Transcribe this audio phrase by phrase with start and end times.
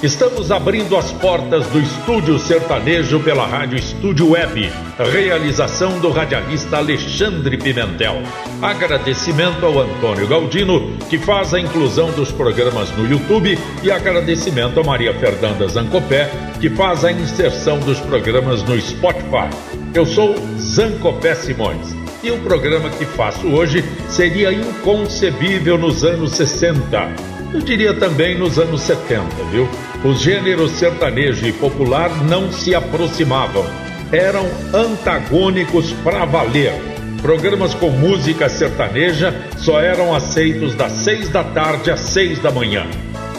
[0.00, 4.70] Estamos abrindo as portas do Estúdio Sertanejo pela Rádio Estúdio Web.
[5.12, 8.22] Realização do radialista Alexandre Pimentel.
[8.62, 14.84] Agradecimento ao Antônio Galdino, que faz a inclusão dos programas no YouTube, e agradecimento a
[14.84, 16.30] Maria Fernanda Zancopé,
[16.60, 19.50] que faz a inserção dos programas no Spotify.
[19.92, 21.92] Eu sou Zancopé Simões.
[22.22, 28.58] E o programa que faço hoje seria inconcebível nos anos 60 eu diria também nos
[28.58, 29.66] anos 70, viu?
[30.04, 33.66] Os gêneros sertanejo e popular não se aproximavam,
[34.12, 36.72] eram antagônicos para valer.
[37.20, 42.86] Programas com música sertaneja só eram aceitos das seis da tarde às seis da manhã.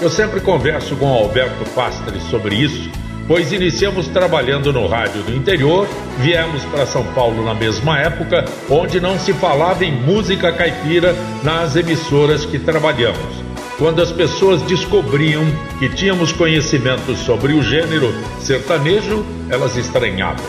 [0.02, 2.90] Eu sempre converso com Alberto Pastre sobre isso,
[3.26, 5.88] pois iniciamos trabalhando no rádio do interior,
[6.18, 11.78] viemos para São Paulo na mesma época, onde não se falava em música caipira nas
[11.78, 13.48] emissoras que trabalhamos.
[13.80, 15.45] Quando as pessoas descobriam
[15.80, 20.45] que tínhamos conhecimento sobre o gênero sertanejo, elas estranhavam.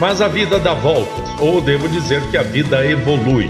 [0.00, 3.48] Mas a vida dá voltas, ou devo dizer que a vida evolui.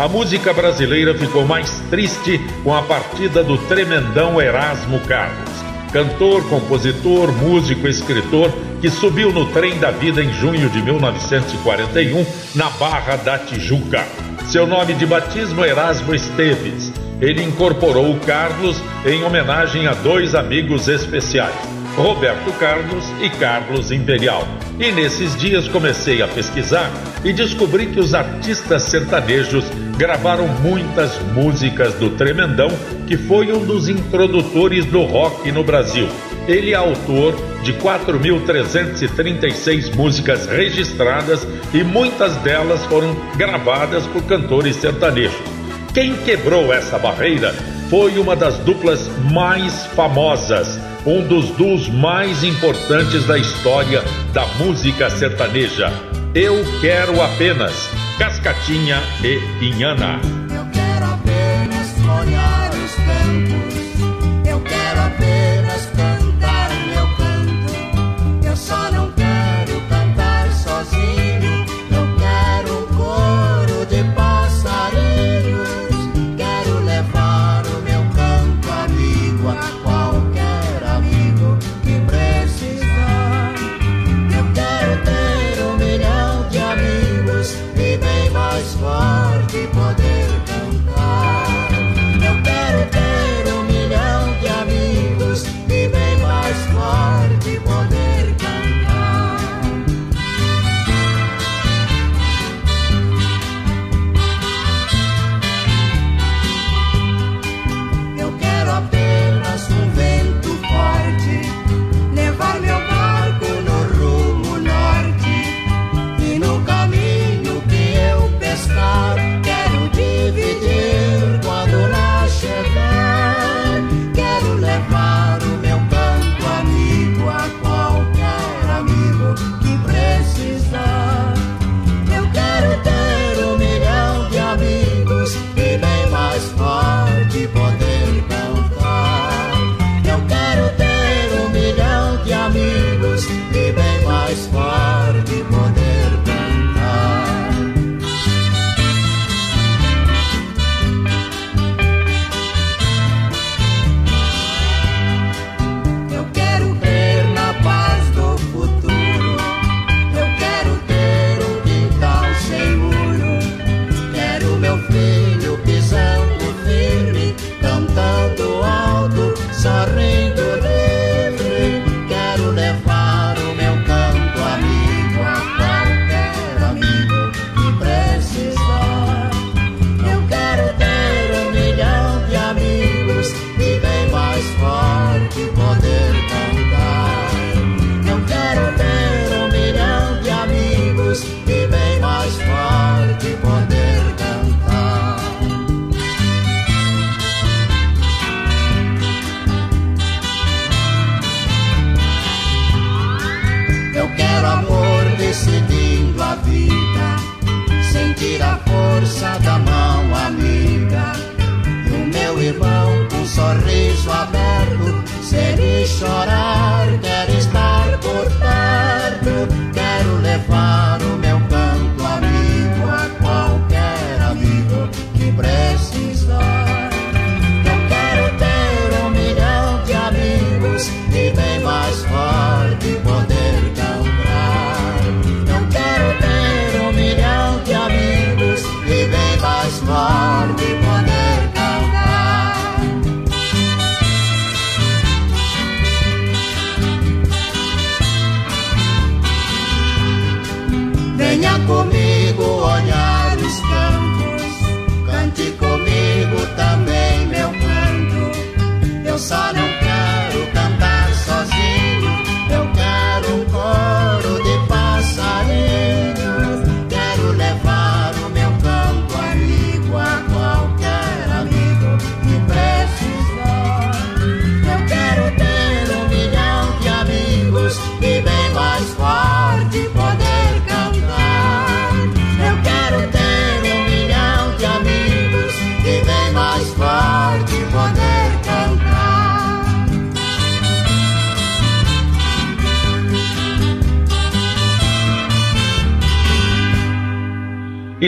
[0.00, 5.48] A música brasileira ficou mais triste com a partida do tremendão Erasmo Carlos,
[5.92, 12.26] cantor, compositor, músico, escritor, que subiu no trem da vida em junho de 1941
[12.56, 14.04] na Barra da Tijuca.
[14.48, 20.88] Seu nome de batismo Erasmo Esteves ele incorporou o Carlos em homenagem a dois amigos
[20.88, 21.54] especiais,
[21.96, 24.46] Roberto Carlos e Carlos Imperial.
[24.78, 26.92] E nesses dias comecei a pesquisar
[27.24, 29.64] e descobri que os artistas sertanejos
[29.96, 32.68] gravaram muitas músicas do Tremendão,
[33.06, 36.06] que foi um dos introdutores do rock no Brasil.
[36.46, 45.55] Ele é autor de 4.336 músicas registradas e muitas delas foram gravadas por cantores sertanejos.
[45.96, 47.54] Quem quebrou essa barreira
[47.88, 55.08] foi uma das duplas mais famosas, um dos duos mais importantes da história da música
[55.08, 55.90] sertaneja.
[56.34, 60.20] Eu quero apenas Cascatinha e Inhana.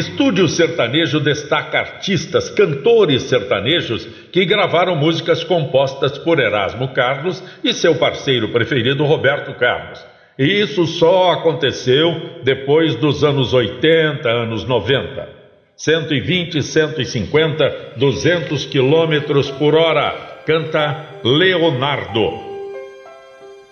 [0.09, 7.95] Estúdio Sertanejo destaca artistas, cantores sertanejos que gravaram músicas compostas por Erasmo Carlos e seu
[7.95, 10.05] parceiro preferido Roberto Carlos.
[10.39, 15.29] E isso só aconteceu depois dos anos 80, anos 90.
[15.77, 20.43] 120, 150, 200 quilômetros por hora.
[20.47, 22.49] Canta Leonardo.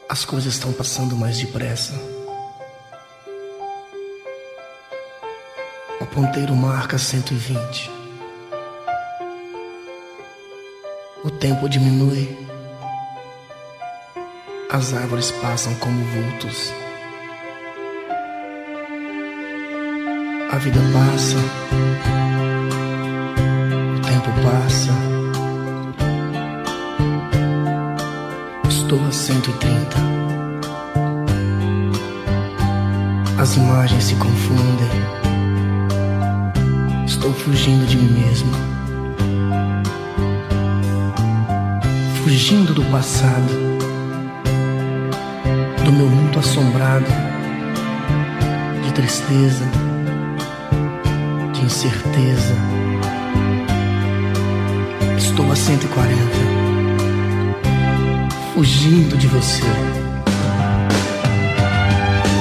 [0.09, 2.16] As coisas estão passando mais depressa.
[6.17, 7.91] Ponteiro marca 120.
[11.23, 12.39] O tempo diminui.
[14.71, 16.73] As árvores passam como vultos.
[20.51, 21.37] A vida passa.
[23.95, 24.93] O tempo passa.
[28.71, 29.97] Estou a 130.
[33.39, 35.16] As imagens se confundem.
[37.07, 38.51] Estou fugindo de mim mesmo.
[42.25, 43.49] Fugindo do passado.
[45.85, 47.07] Do meu mundo assombrado.
[48.83, 49.65] De tristeza.
[51.53, 52.55] De incerteza.
[55.17, 56.17] Estou a 140.
[58.53, 59.63] Fugindo de você.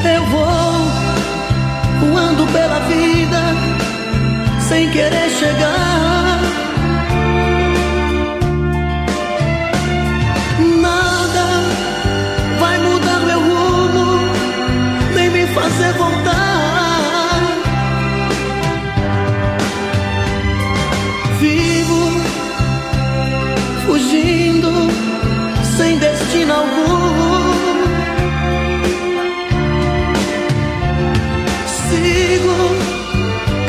[0.04, 0.66] Eu vou
[2.00, 2.65] voando vida
[4.68, 5.95] sem querer chegar.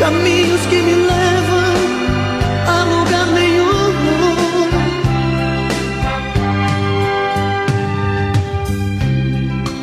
[0.06, 1.75] Caminhos que me levam
[2.68, 3.66] a lugar nenhum.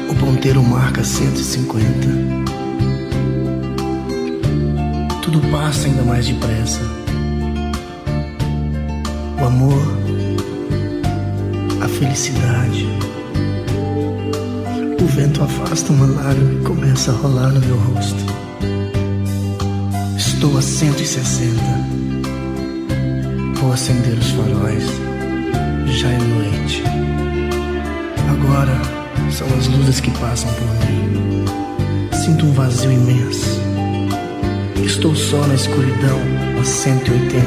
[0.09, 1.83] O ponteiro marca 150.
[5.21, 6.79] Tudo passa ainda mais depressa.
[9.41, 9.83] O amor,
[11.83, 12.87] a felicidade.
[15.01, 18.32] O vento afasta uma lágrima e começa a rolar no meu rosto.
[20.43, 21.55] Estou a 160.
[23.61, 24.83] Vou acender os faróis.
[25.85, 26.83] Já é noite.
[28.29, 28.77] Agora
[29.31, 31.45] são as luzes que passam por mim.
[32.11, 33.57] Sinto um vazio imenso.
[34.83, 36.19] Estou só na escuridão
[36.59, 37.39] a 180.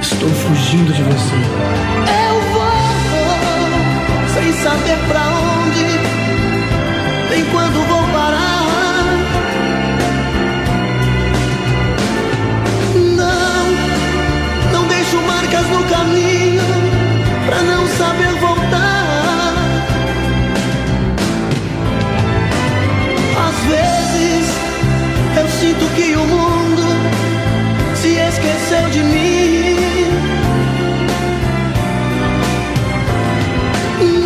[0.00, 1.36] Estou fugindo de você.
[2.08, 2.72] Eu vou
[4.32, 5.84] sem saber pra onde,
[7.28, 8.43] nem quando vou parar.
[15.70, 16.62] No caminho
[17.46, 19.54] pra não saber voltar.
[23.46, 24.46] Às vezes
[25.36, 26.82] eu sinto que o mundo
[27.96, 29.76] se esqueceu de mim.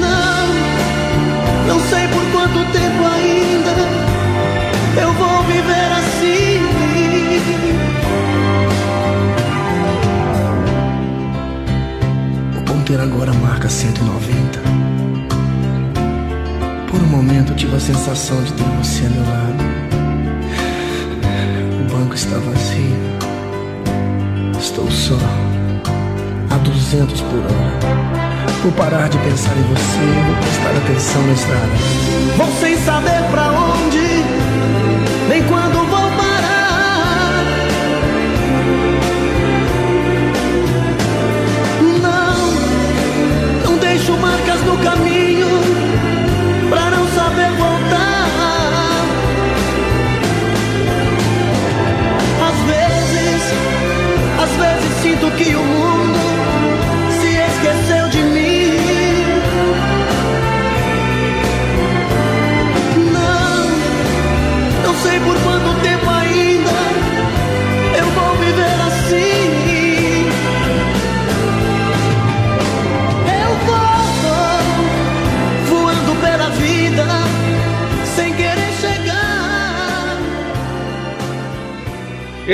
[0.00, 2.07] Não, não sei
[13.58, 14.60] marca 190.
[16.88, 19.64] Por um momento tive a sensação de ter você ao meu lado.
[21.80, 22.96] O banco está vazio.
[24.56, 25.18] Estou só
[26.50, 27.78] a 200 por hora.
[28.62, 31.72] Vou parar de pensar em você, vou prestar atenção na estrada.
[32.36, 34.22] Vou sem saber pra onde,
[35.28, 35.87] nem quando
[44.82, 45.48] caminho
[46.68, 49.04] pra não saber voltar.
[52.48, 53.42] Às vezes,
[54.42, 56.17] às vezes sinto que o mundo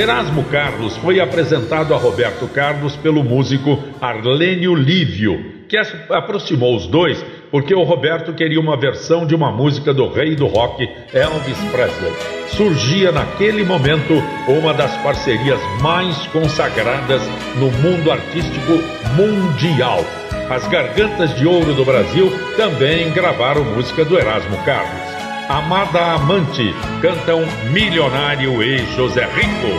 [0.05, 5.75] Erasmo Carlos foi apresentado a Roberto Carlos pelo músico Arlênio Lívio, que
[6.11, 10.45] aproximou os dois porque o Roberto queria uma versão de uma música do rei do
[10.45, 12.13] rock, Elvis Presley.
[12.49, 14.13] Surgia naquele momento
[14.47, 17.23] uma das parcerias mais consagradas
[17.55, 18.73] no mundo artístico
[19.15, 20.05] mundial.
[20.51, 25.14] As Gargantas de Ouro do Brasil também gravaram música do Erasmo Carlos.
[25.49, 26.73] Amada Amante
[27.03, 29.77] cantam Milionário e José Rico.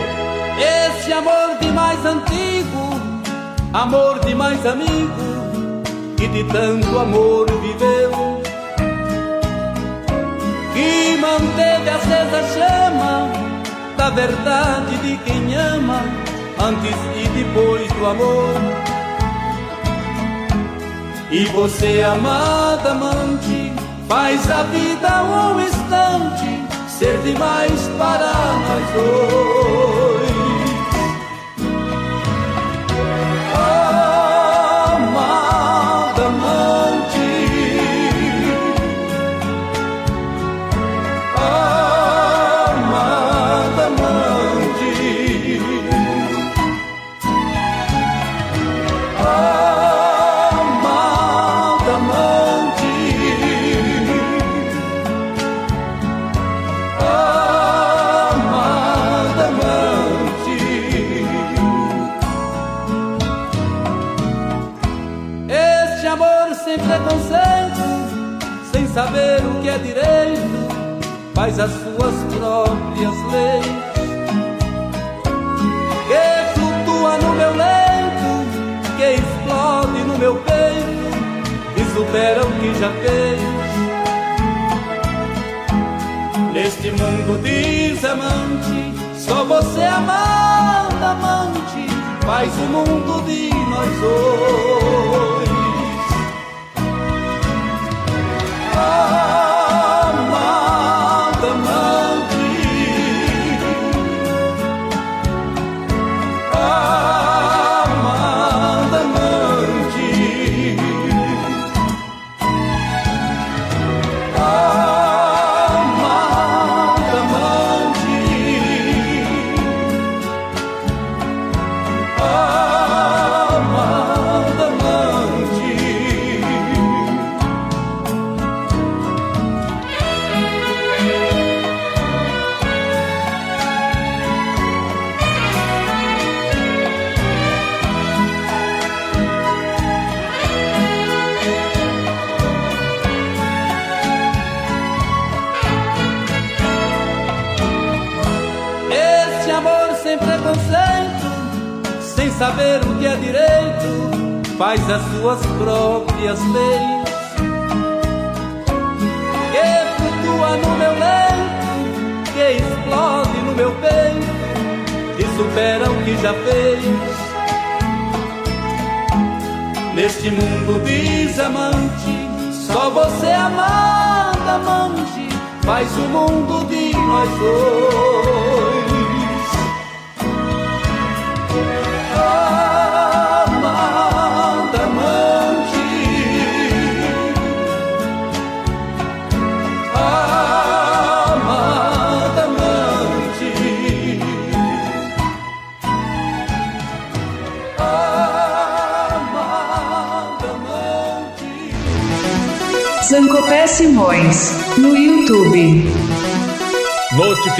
[0.57, 3.01] Esse amor de mais antigo,
[3.73, 5.83] amor de mais amigo,
[6.15, 8.41] que de tanto amor viveu,
[10.73, 13.29] que manteve acesa a chama
[13.97, 16.01] da verdade de quem ama,
[16.63, 18.53] antes e depois do amor.
[21.29, 23.73] E você, amada amante,
[24.07, 29.96] faz a vida um instante ser demais para nós dois.
[71.37, 73.67] Faz as suas próprias leis.
[76.07, 76.25] Que
[76.55, 78.31] flutua no meu leito,
[78.97, 81.11] que explode no meu peito
[81.77, 83.39] e supera o que já fez.
[86.53, 91.85] Neste mundo desamante, só você amada amante
[92.25, 95.49] faz o mundo de nós dois.
[98.73, 99.56] Amada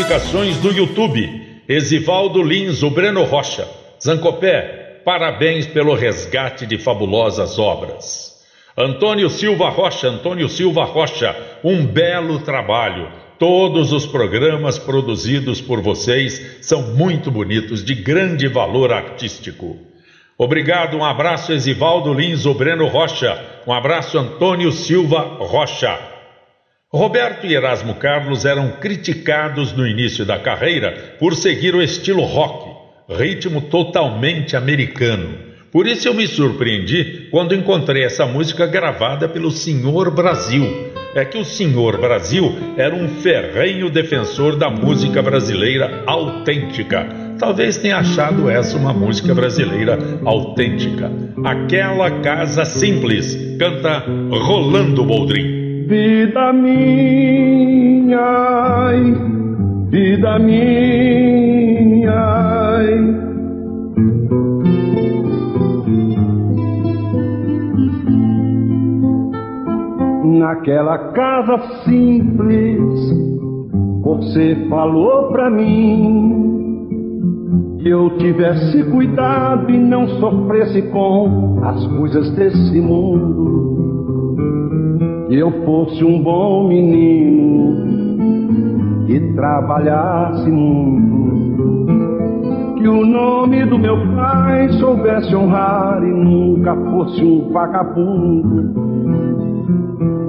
[0.08, 1.62] Notificações do YouTube.
[1.68, 3.68] Exivaldo Lins, o Breno Rocha.
[4.02, 8.42] Zancopé, parabéns pelo resgate de fabulosas obras.
[8.78, 13.12] Antônio Silva Rocha, Antônio Silva Rocha, um belo trabalho.
[13.38, 19.78] Todos os programas produzidos por vocês são muito bonitos, de grande valor artístico.
[20.38, 23.38] Obrigado, um abraço Exivaldo Lins, o Breno Rocha,
[23.68, 26.17] um abraço Antônio Silva Rocha.
[26.89, 32.70] Roberto e Erasmo Carlos eram criticados no início da carreira por seguir o estilo rock,
[33.10, 35.38] ritmo totalmente americano.
[35.70, 40.94] Por isso eu me surpreendi quando encontrei essa música gravada pelo Senhor Brasil.
[41.13, 47.98] É que o Senhor Brasil era um ferrenho defensor da música brasileira autêntica talvez tenha
[47.98, 51.12] achado essa uma música brasileira autêntica.
[51.44, 55.57] Aquela Casa Simples, canta Rolando Boldrin.
[55.88, 58.20] Vida minha,
[59.89, 61.08] vida minha.
[70.25, 72.82] Naquela casa simples,
[74.01, 76.88] você falou pra mim
[77.82, 83.77] que eu tivesse cuidado e não sofresse com as coisas desse mundo.
[85.28, 87.76] Que eu fosse um bom menino
[89.10, 91.86] e trabalhasse muito.
[92.78, 98.74] Que o nome do meu pai soubesse honrar e nunca fosse um vagabundo.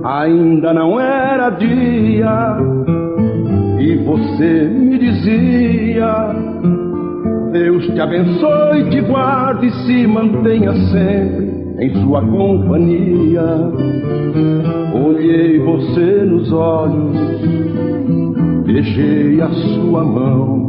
[0.04, 2.56] Ainda não era dia
[3.78, 6.34] e você me dizia
[7.52, 11.47] Deus te abençoe, te guarde e se mantenha sempre
[11.78, 13.42] em sua companhia.
[14.94, 17.16] Olhei você nos olhos,
[18.64, 20.68] beijei a sua mão.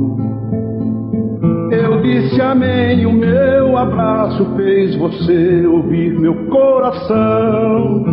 [1.72, 8.06] Eu disse amém, o meu abraço fez você ouvir meu coração.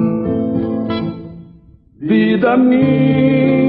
[2.00, 3.66] Vida minha,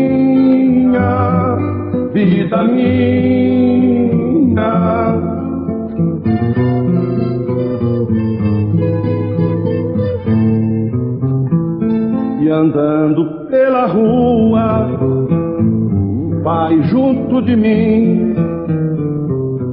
[2.14, 3.28] vida minha
[12.50, 14.88] andando pela rua,
[16.44, 18.36] pai junto de mim,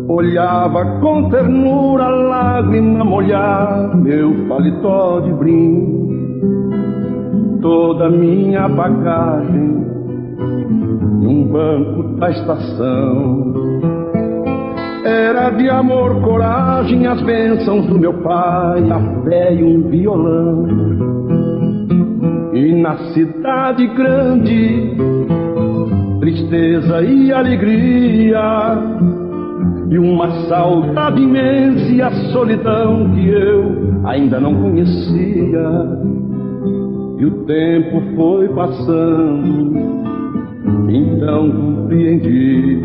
[0.08, 6.40] olhava com ternura, lágrima molhar meu paletó de brim,
[7.60, 9.84] toda minha bagagem
[11.20, 13.64] num banco da estação
[15.04, 20.93] era de amor, coragem, as bênçãos do meu pai, a fé e um violão.
[22.54, 24.94] E na cidade grande,
[26.20, 28.78] tristeza e alegria,
[29.90, 35.68] e uma saudade imensa e a solidão que eu ainda não conhecia.
[37.18, 39.74] E o tempo foi passando,
[40.88, 42.80] então compreendi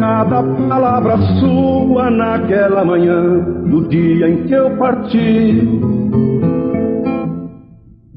[0.00, 3.22] cada palavra sua naquela manhã,
[3.64, 6.25] no dia em que eu parti.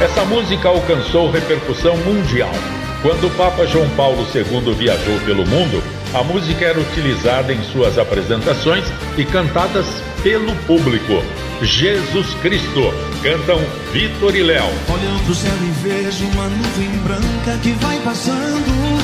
[0.00, 2.81] Essa música alcançou repercussão mundial.
[3.02, 5.82] Quando o Papa João Paulo II viajou pelo mundo,
[6.14, 8.84] a música era utilizada em suas apresentações
[9.18, 9.86] e cantadas
[10.22, 11.20] pelo público.
[11.60, 13.58] Jesus Cristo, cantam
[13.92, 14.66] Vitor e Léo.
[14.88, 19.02] Olho pro céu e vejo uma nuvem branca que vai passando.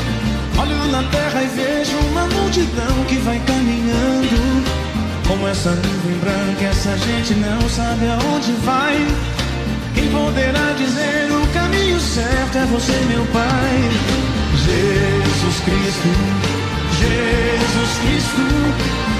[0.61, 4.64] Olho na terra e vejo uma multidão que vai caminhando.
[5.26, 8.96] Como essa nuvem branca, essa gente não sabe aonde vai.
[9.98, 13.90] Quem poderá dizer o caminho certo é você, meu Pai.
[14.64, 16.08] Jesus Cristo,
[17.00, 18.44] Jesus Cristo,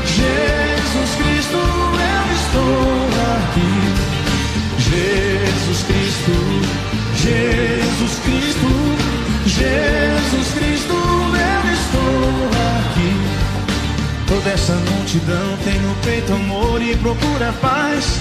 [0.07, 3.75] Jesus Cristo, eu estou aqui.
[4.79, 6.35] Jesus Cristo,
[7.17, 8.71] Jesus Cristo,
[9.47, 13.11] Jesus Cristo, eu estou aqui.
[14.29, 18.21] Toda essa multidão tem no peito amor e procura paz.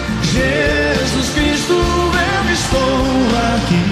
[0.31, 2.79] Jesus Cristo, eu estou
[3.53, 3.83] aqui.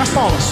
[0.00, 0.44] As palmas.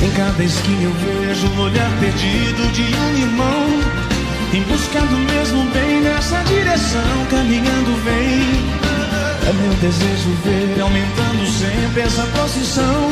[0.00, 4.01] Em cada esquina eu vejo o olhar perdido de um irmão
[4.52, 8.82] Em busca do mesmo bem nessa direção Caminhando vem.
[9.48, 13.10] É meu desejo ver aumentando sempre essa procissão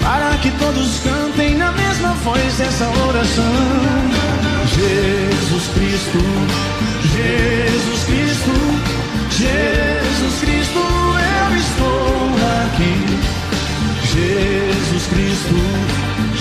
[0.00, 4.32] Para que todos cantem na mesma voz essa oração.
[4.74, 6.18] Jesus Cristo,
[7.12, 8.52] Jesus Cristo,
[9.30, 12.32] Jesus Cristo, eu estou
[12.64, 13.22] aqui.
[14.12, 15.54] Jesus Cristo,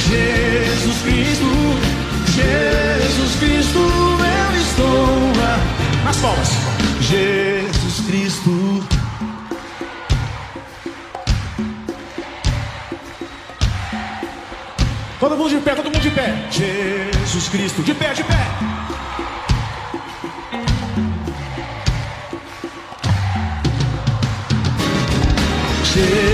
[0.07, 2.00] Jesus Cristo,
[2.31, 5.31] Jesus Cristo, eu estou.
[6.05, 6.49] Nas palmas.
[7.01, 8.87] Jesus Cristo.
[15.19, 16.47] Todo mundo de pé, todo mundo de pé.
[16.49, 18.81] Jesus Cristo, de pé, de pé.
[25.93, 26.30] Jesus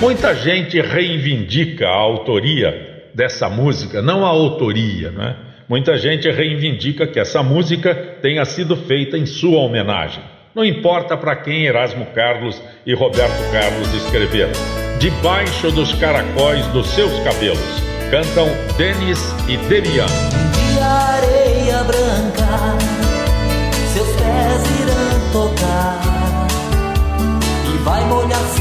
[0.00, 5.36] Muita gente reivindica a autoria dessa música, não a autoria, né?
[5.68, 10.22] Muita gente reivindica que essa música tenha sido feita em sua homenagem.
[10.54, 14.52] Não importa para quem Erasmo Carlos e Roberto Carlos escreveram.
[14.98, 20.49] Debaixo dos caracóis dos seus cabelos, cantam Denis e Demian.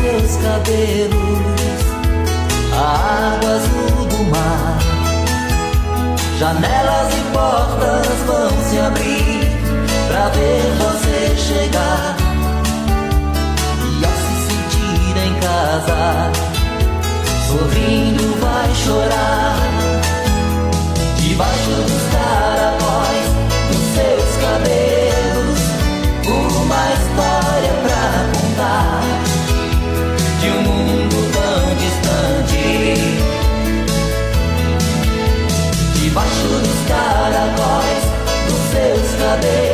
[0.09, 1.39] Seus cabelos,
[2.73, 4.79] a água azul do mar.
[6.39, 9.51] Janelas e portas vão se abrir
[10.07, 12.15] pra ver você chegar
[13.85, 16.31] e ao se sentir em casa,
[17.47, 19.57] sorrindo vai chorar.
[21.17, 23.27] Debaixo dos caracóis
[23.69, 24.78] dos seus cabelos
[39.29, 39.68] seus cabelos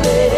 [0.00, 0.31] seus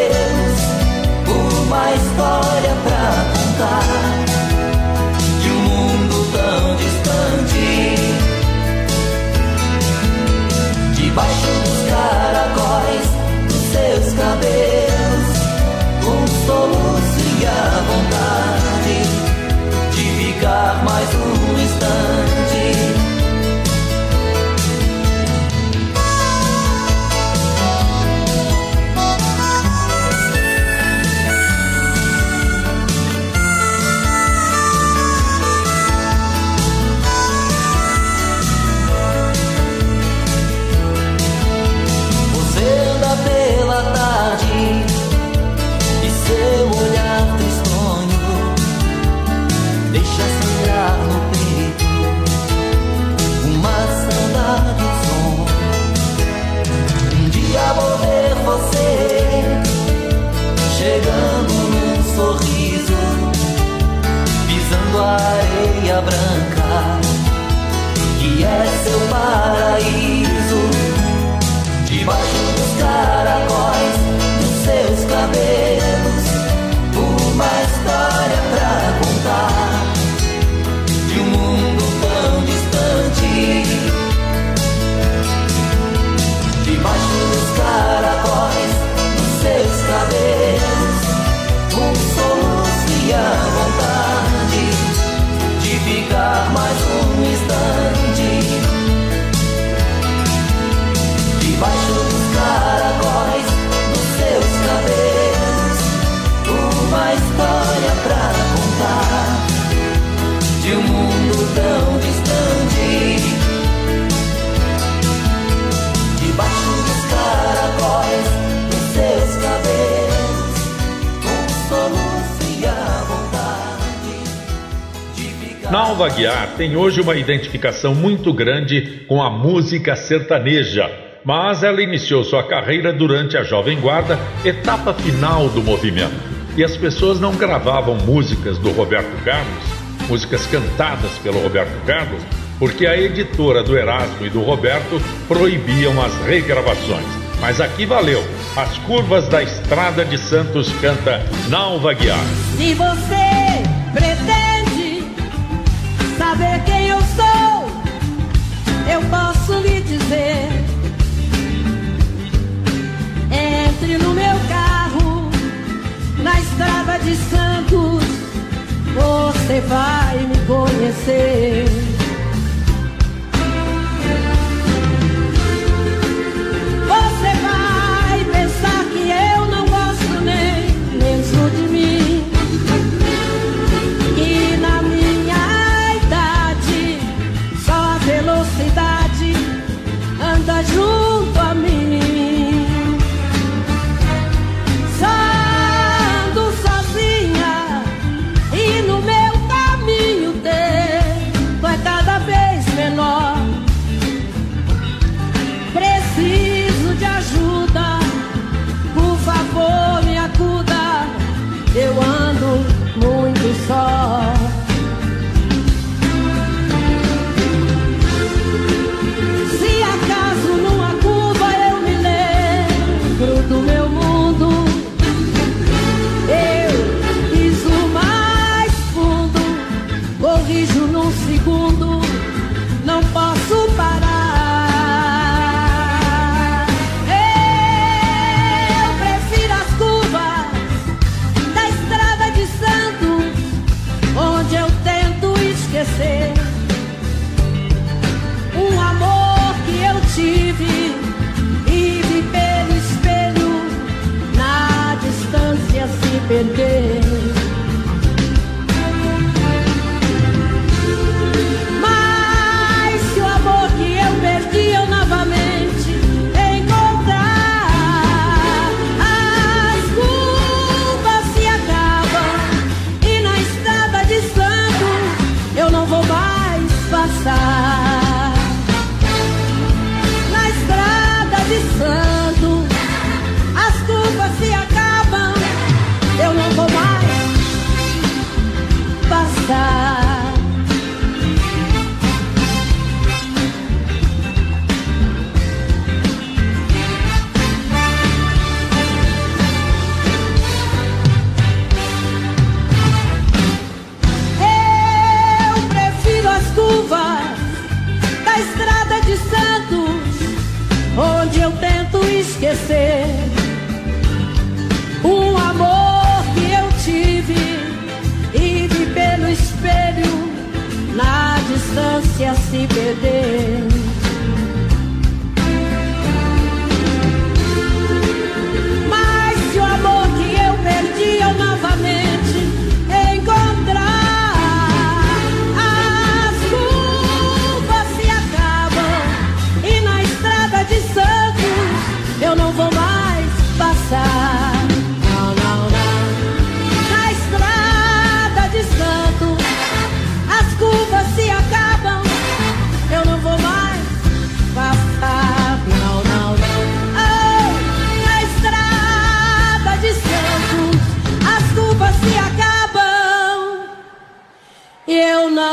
[126.56, 130.90] tem hoje uma identificação muito grande com a música sertaneja,
[131.24, 136.14] mas ela iniciou sua carreira durante a Jovem Guarda, etapa final do movimento.
[136.56, 139.64] E as pessoas não gravavam músicas do Roberto Carlos,
[140.08, 142.22] músicas cantadas pelo Roberto Carlos,
[142.58, 147.06] porque a editora do Erasmo e do Roberto proibiam as regravações.
[147.40, 148.22] Mas aqui valeu.
[148.56, 152.24] As curvas da Estrada de Santos canta Nalva Guiar.
[152.60, 153.23] E você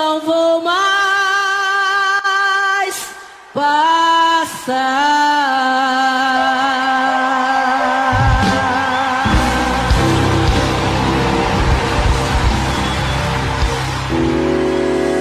[0.01, 0.81] não vou mais
[3.53, 4.81] passar.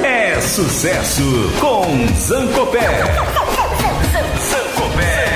[0.03, 1.23] É sucesso
[1.61, 3.05] com Zancopé.
[4.39, 5.27] Zancopé.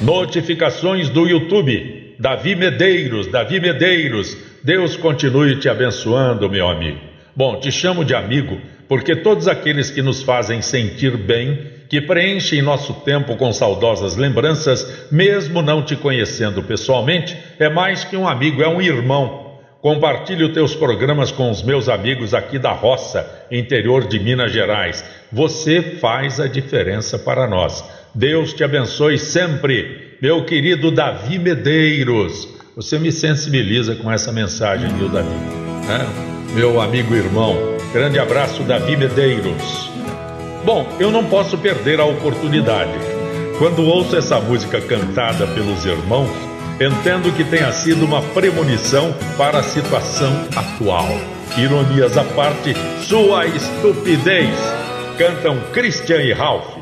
[0.00, 2.14] Notificações do YouTube.
[2.18, 4.34] Davi Medeiros, Davi Medeiros.
[4.64, 7.07] Deus continue te abençoando, meu amigo.
[7.38, 12.60] Bom, te chamo de amigo porque todos aqueles que nos fazem sentir bem, que preenchem
[12.60, 18.60] nosso tempo com saudosas lembranças, mesmo não te conhecendo pessoalmente, é mais que um amigo,
[18.60, 19.52] é um irmão.
[19.80, 25.04] Compartilhe os teus programas com os meus amigos aqui da roça, interior de Minas Gerais.
[25.30, 27.84] Você faz a diferença para nós.
[28.12, 32.48] Deus te abençoe sempre, meu querido Davi Medeiros.
[32.74, 35.28] Você me sensibiliza com essa mensagem, viu, Davi?
[35.88, 36.37] É?
[36.54, 37.56] Meu amigo irmão.
[37.92, 39.90] Grande abraço, Davi Medeiros.
[40.64, 42.92] Bom, eu não posso perder a oportunidade.
[43.58, 46.30] Quando ouço essa música cantada pelos irmãos,
[46.80, 51.08] entendo que tenha sido uma premonição para a situação atual.
[51.56, 54.54] Ironias à parte, sua estupidez.
[55.16, 56.76] Cantam Christian e Ralph.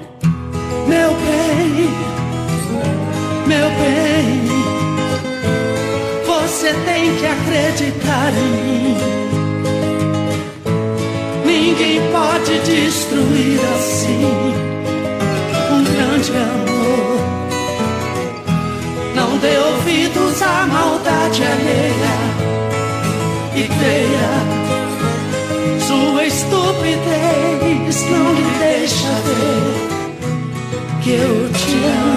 [0.87, 1.91] Meu bem,
[3.47, 4.47] meu bem,
[6.27, 9.16] você tem que acreditar em mim.
[11.79, 14.25] Ninguém pode destruir assim
[15.71, 17.21] um grande amor.
[19.15, 22.17] Não dê ouvidos à maldade alheia
[23.57, 24.33] e creia.
[25.87, 29.75] Sua estupidez não lhe deixa ver
[31.03, 32.16] que eu te amo.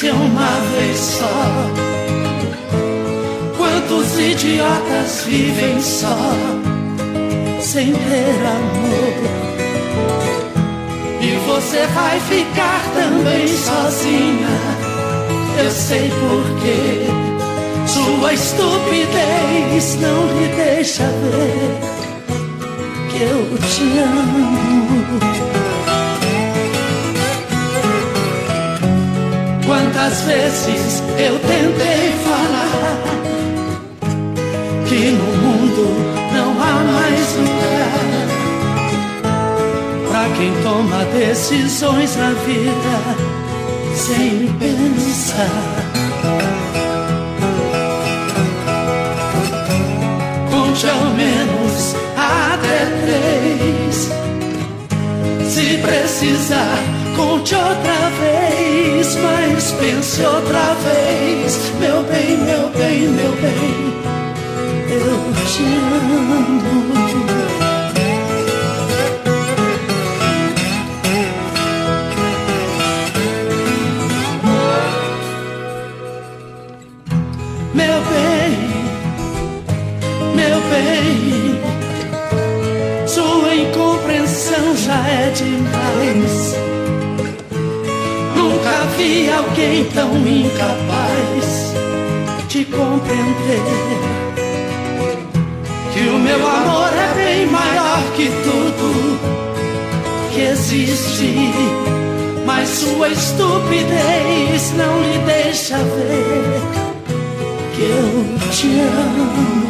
[0.00, 1.70] Inteligência uma vez só.
[3.56, 6.16] Quantos idiotas vivem só,
[7.60, 9.20] sem ter amor?
[11.20, 14.48] E você vai ficar também sozinha.
[15.62, 17.06] Eu sei porquê.
[17.86, 21.78] Sua estupidez não lhe deixa ver
[23.10, 25.59] que eu te amo.
[29.70, 32.98] Quantas vezes eu tentei falar
[34.88, 35.86] que no mundo
[36.34, 38.00] não há mais lugar
[40.10, 42.96] para quem toma decisões na vida
[43.94, 45.46] sem pensar.
[50.50, 54.10] Conte ao menos até três.
[55.48, 56.78] Se precisar,
[57.16, 59.39] conte outra vez, mas
[59.72, 63.94] pense outra vez, meu bem, meu bem, meu bem,
[64.90, 67.29] eu te amo.
[89.00, 91.72] Vi alguém tão incapaz
[92.48, 93.62] de compreender
[95.92, 99.18] que o meu amor é bem maior que tudo
[100.32, 101.34] que existe.
[102.44, 106.60] Mas sua estupidez não lhe deixa ver
[107.74, 109.60] que eu te amo.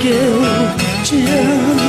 [0.00, 1.87] Que eu te amo.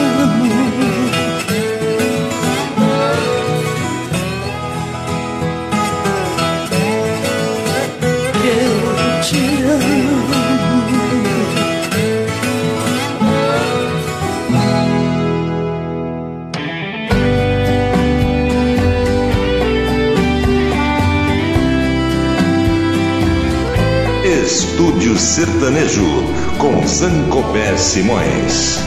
[25.00, 26.24] Estúdio Sertanejo
[26.58, 28.80] com Zancopé Simões.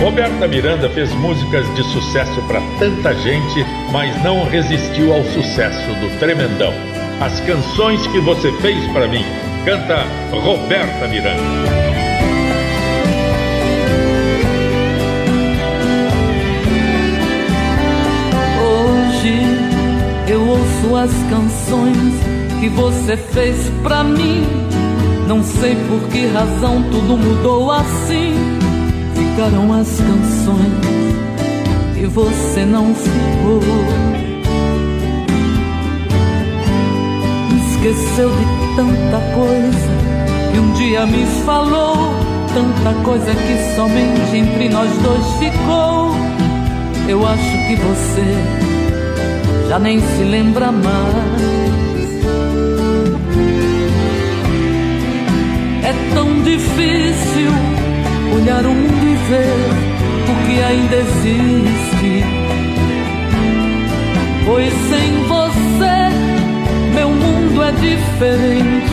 [0.00, 6.18] Roberta Miranda fez músicas de sucesso para tanta gente, mas não resistiu ao sucesso do
[6.18, 6.74] Tremendão.
[7.20, 9.24] As canções que você fez para mim.
[9.64, 11.81] Canta Roberta Miranda.
[20.92, 22.14] Hoje eu ouço as canções
[22.60, 24.44] que você fez pra mim.
[25.26, 28.34] Não sei por que razão tudo mudou assim.
[29.14, 30.72] Ficaram as canções
[31.96, 33.60] e você não ficou.
[37.56, 42.14] Esqueceu de tanta coisa que um dia me falou.
[42.52, 46.12] Tanta coisa que somente entre nós dois ficou.
[47.08, 48.81] Eu acho que você
[49.72, 50.92] já nem se lembra mais.
[55.82, 57.50] É tão difícil
[58.36, 59.70] olhar o mundo e ver
[60.28, 62.22] o que ainda existe.
[64.44, 65.96] Pois sem você,
[66.94, 68.92] meu mundo é diferente,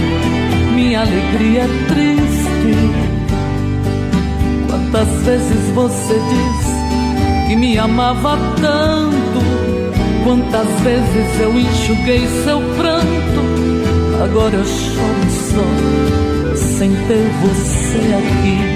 [0.76, 2.74] minha alegria é triste.
[4.70, 9.29] Quantas vezes você disse que me amava tanto?
[10.24, 14.24] Quantas vezes eu enxuguei seu pranto?
[14.24, 18.69] Agora eu choro só sem ter você aqui.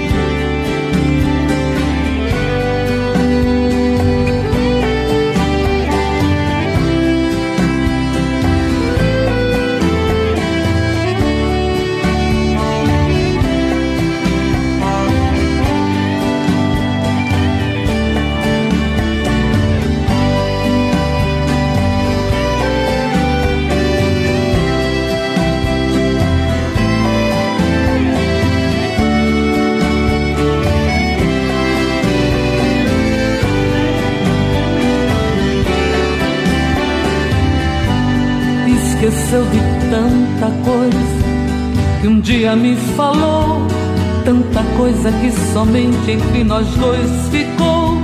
[45.04, 47.98] Coisa que somente entre nós dois ficou.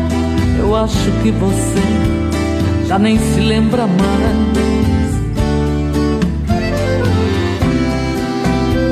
[0.59, 1.81] Eu acho que você
[2.87, 4.61] já nem se lembra mais.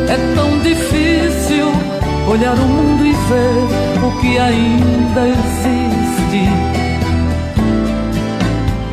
[0.09, 1.67] É tão difícil
[2.29, 6.49] olhar o mundo e ver o que ainda existe.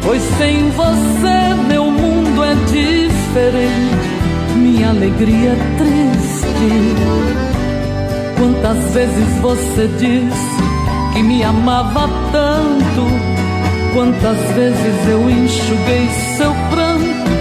[0.03, 4.15] Pois sem você, meu mundo é diferente
[4.55, 7.44] minha alegria é triste.
[8.45, 13.07] Quantas vezes você disse que me amava tanto?
[13.91, 17.31] Quantas vezes eu enxuguei seu pranto?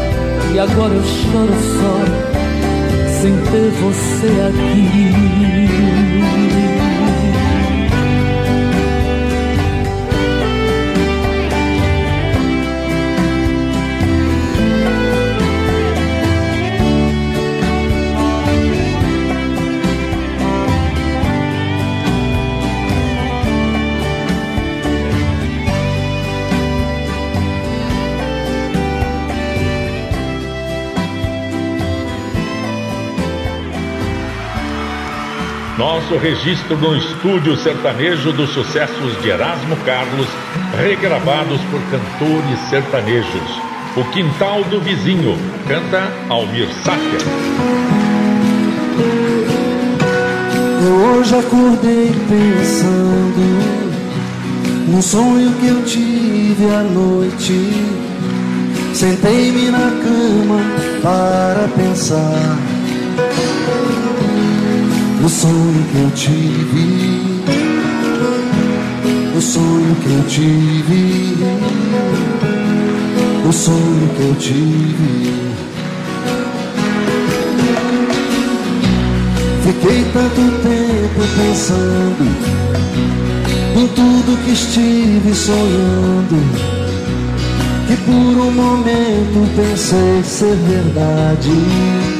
[0.54, 5.53] E agora eu choro só, sem ter você aqui.
[36.04, 40.26] Nosso registro no estúdio sertanejo dos sucessos de Erasmo Carlos,
[40.76, 43.62] regravados por cantores sertanejos.
[43.96, 47.20] O Quintal do Vizinho, canta Almir Sáter.
[50.84, 53.40] Eu hoje acordei pensando
[54.86, 57.70] num sonho que eu tive à noite.
[58.92, 60.60] Sentei-me na cama
[61.02, 62.58] para pensar
[65.24, 67.42] o sonho que eu tive,
[69.34, 71.34] o sonho que eu tive,
[73.48, 75.54] o sonho que eu tive.
[79.62, 82.24] Fiquei tanto tempo pensando
[83.76, 86.36] em tudo que estive sonhando,
[87.86, 92.13] que por um momento pensei ser verdade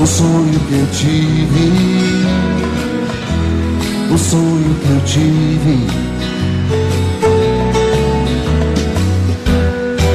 [0.00, 1.72] o sonho que eu tive,
[4.12, 5.86] o sonho que eu tive.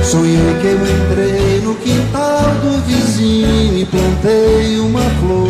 [0.03, 5.49] Sonhei que eu entrei no quintal do vizinho e plantei uma flor.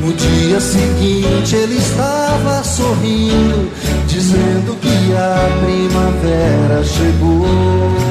[0.00, 3.70] No dia seguinte ele estava sorrindo,
[4.06, 8.05] dizendo que a primavera chegou.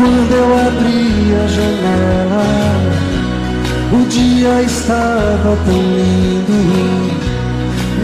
[0.00, 2.48] Quando eu abri a janela,
[3.92, 6.58] o dia estava tão lindo.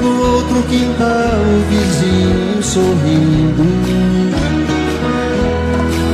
[0.02, 3.64] No outro quintal, o vizinho sorrindo.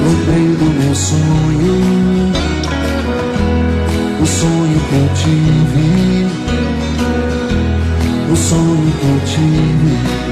[0.04, 1.76] Lembrei do meu sonho,
[4.22, 6.28] o sonho que eu tive,
[8.30, 10.22] o sonho que eu tive.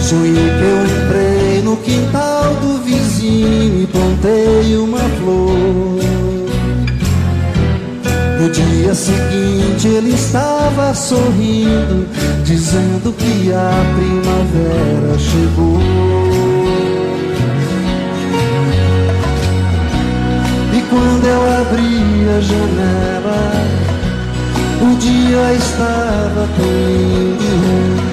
[0.00, 0.55] Sonhei
[1.76, 6.00] no quintal do vizinho e plantei uma flor.
[8.40, 12.06] No dia seguinte ele estava sorrindo,
[12.44, 15.80] dizendo que a primavera chegou.
[20.72, 23.52] E quando eu abri a janela,
[24.82, 26.66] o dia estava tão
[27.40, 28.06] lindo.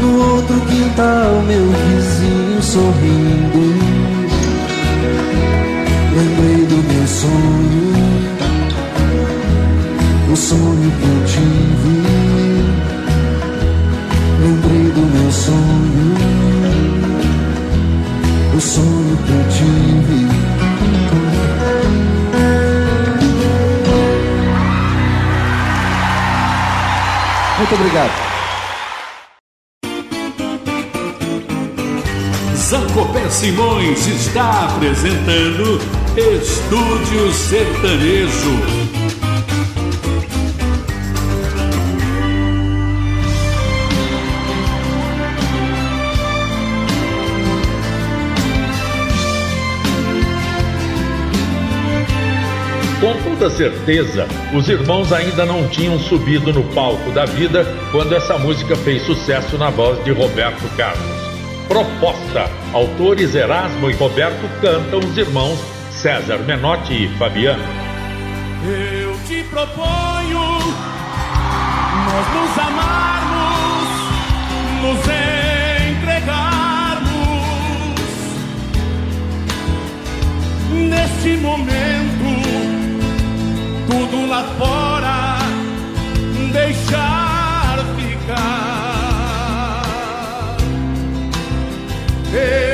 [0.00, 3.64] No outro quintal, meu vizinho sorrindo.
[6.14, 7.86] Lembrei do meu sonho,
[10.30, 11.94] o sonho que eu tive.
[14.42, 16.14] Lembrei do meu sonho,
[18.54, 20.28] o sonho que eu tive.
[27.58, 28.27] Muito obrigado.
[33.30, 35.78] Simões está apresentando
[36.16, 38.88] Estúdio Sertanejo.
[53.00, 58.38] Com toda certeza, os irmãos ainda não tinham subido no palco da vida quando essa
[58.38, 61.27] música fez sucesso na voz de Roberto Carlos.
[61.68, 62.50] Proposta.
[62.72, 65.58] Autores Erasmo e Roberto cantam os irmãos
[65.90, 67.62] César Menotti e Fabiano.
[68.64, 70.58] Eu te proponho
[72.08, 73.88] nós nos amarmos,
[74.82, 75.00] nos
[75.90, 77.08] entregarmos
[80.72, 82.28] neste momento,
[83.88, 85.38] tudo lá fora
[86.52, 87.27] deixar
[92.38, 92.67] Eu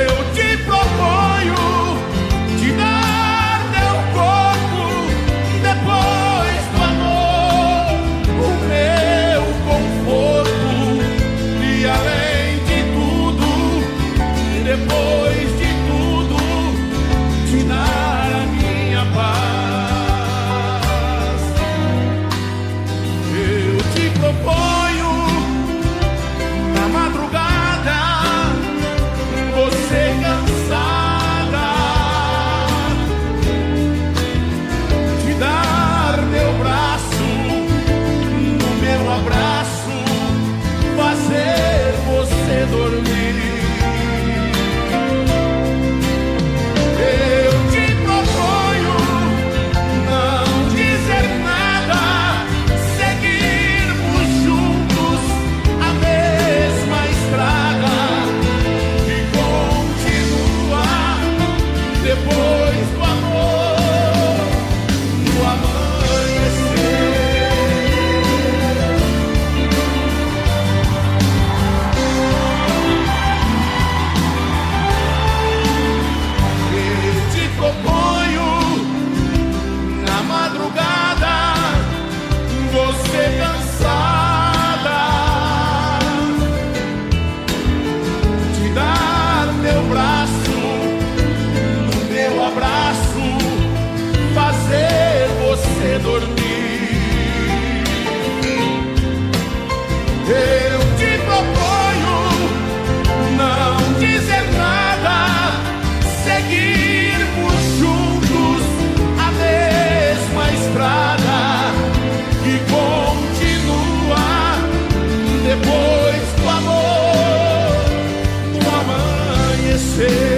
[119.95, 120.34] say.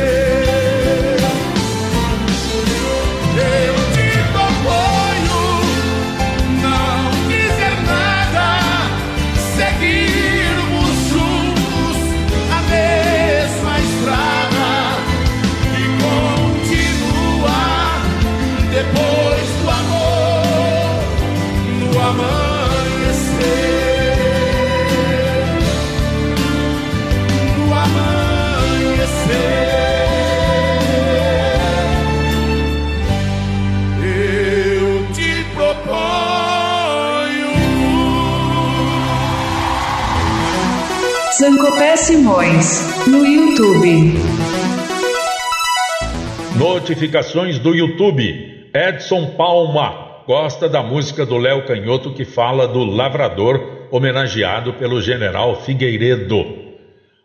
[46.87, 48.69] Notificações do YouTube.
[48.73, 55.59] Edson Palma gosta da música do Léo Canhoto que fala do lavrador homenageado pelo general
[55.63, 56.45] Figueiredo.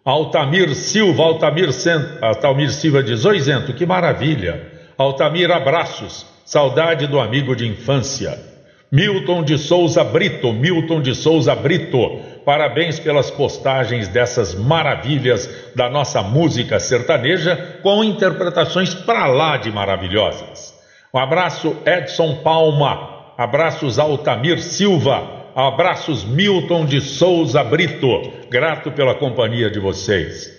[0.04, 1.68] Altamir Silva, Altamir,
[2.20, 4.66] Altamir Silva diz: Oi, Zento, que maravilha.
[4.98, 8.51] Altamir, abraços, saudade do amigo de infância.
[8.94, 16.20] Milton de Souza Brito, Milton de Souza Brito, parabéns pelas postagens dessas maravilhas da nossa
[16.20, 20.78] música sertaneja, com interpretações para lá de maravilhosas.
[21.14, 25.40] Um abraço, Edson Palma, abraços Altamir Silva.
[25.56, 28.30] Abraços, Milton de Souza Brito.
[28.50, 30.52] Grato pela companhia de vocês.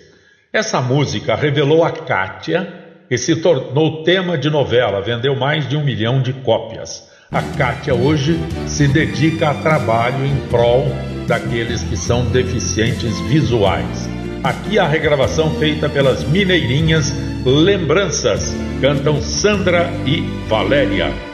[0.52, 2.66] Essa música revelou a Kátia
[3.08, 7.13] e se tornou tema de novela, vendeu mais de um milhão de cópias.
[7.34, 10.86] A Kátia hoje se dedica a trabalho em prol
[11.26, 14.08] daqueles que são deficientes visuais.
[14.44, 17.12] Aqui a regravação feita pelas Mineirinhas
[17.44, 18.54] Lembranças.
[18.80, 21.33] Cantam Sandra e Valéria.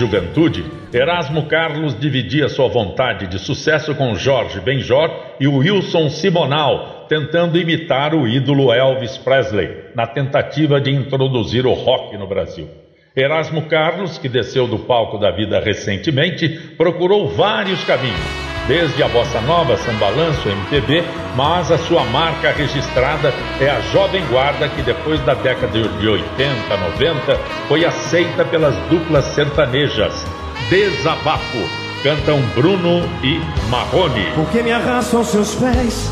[0.00, 7.58] juventude, Erasmo Carlos dividia sua vontade de sucesso com Jorge Benjor e Wilson Simonal, tentando
[7.58, 12.66] imitar o ídolo Elvis Presley, na tentativa de introduzir o rock no Brasil.
[13.14, 16.48] Erasmo Carlos, que desceu do palco da vida recentemente,
[16.78, 18.39] procurou vários caminhos
[18.70, 21.02] desde a bossa nova, sambalanço, MPB,
[21.34, 26.76] mas a sua marca registrada é a Jovem Guarda, que depois da década de 80,
[26.76, 30.24] 90, foi aceita pelas duplas sertanejas.
[30.68, 31.58] Desabafo,
[32.04, 34.26] cantam Bruno e Marrone.
[34.36, 36.08] Por que me arrasto aos seus pés?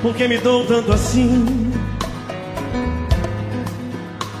[0.00, 1.70] Por que me dou tanto assim?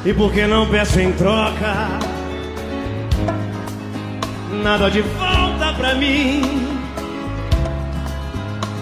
[0.02, 2.13] E por que não peço em troca?
[4.64, 6.40] Nada de volta pra mim.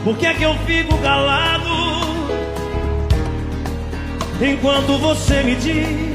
[0.04, 1.70] Por que é que eu fico calado
[4.40, 6.12] enquanto você me diz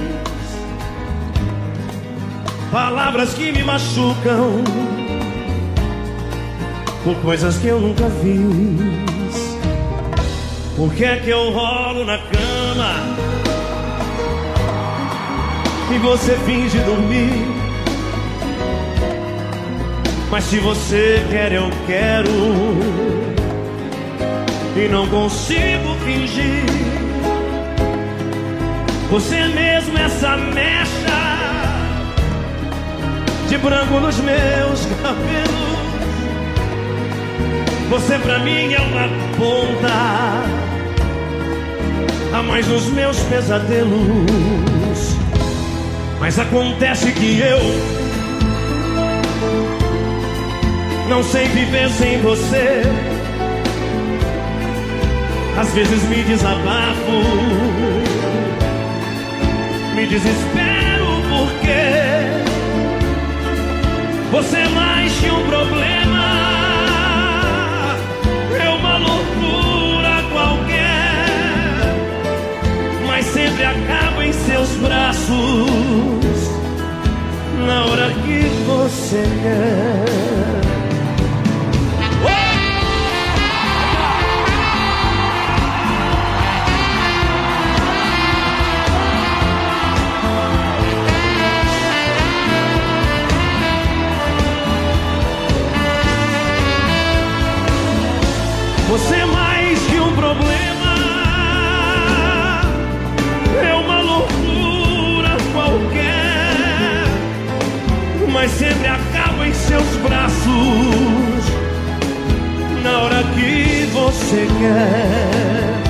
[2.71, 4.63] palavras que me machucam
[7.03, 9.57] por coisas que eu nunca fiz?
[10.77, 13.17] Por que é que eu rolo na cama
[15.93, 17.56] e você finge dormir.
[20.29, 22.29] Mas se você quer, eu quero.
[24.75, 26.65] E não consigo fingir.
[29.09, 31.17] Você é mesmo essa mecha
[33.47, 35.67] de branco nos meus cabelos.
[37.89, 39.07] Você pra mim é uma
[39.37, 39.87] ponta
[42.37, 45.15] a mais nos meus pesadelos.
[46.19, 47.96] Mas acontece que eu
[51.07, 52.83] não sei viver sem você.
[55.57, 57.11] Às vezes me desabafo,
[59.95, 61.67] me desespero porque
[64.31, 66.25] você é mais que um problema,
[68.63, 71.25] é uma loucura qualquer,
[73.07, 76.57] mas sempre acabo em seus braços.
[77.65, 80.06] Na hora que você quer.
[108.47, 110.47] Mas sempre acaba em seus braços
[112.81, 115.83] na hora que você quer.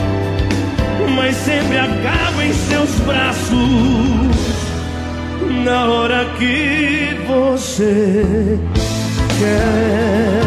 [1.15, 3.55] Mas sempre acaba em seus braços
[5.63, 8.59] na hora que você
[9.37, 10.41] quer.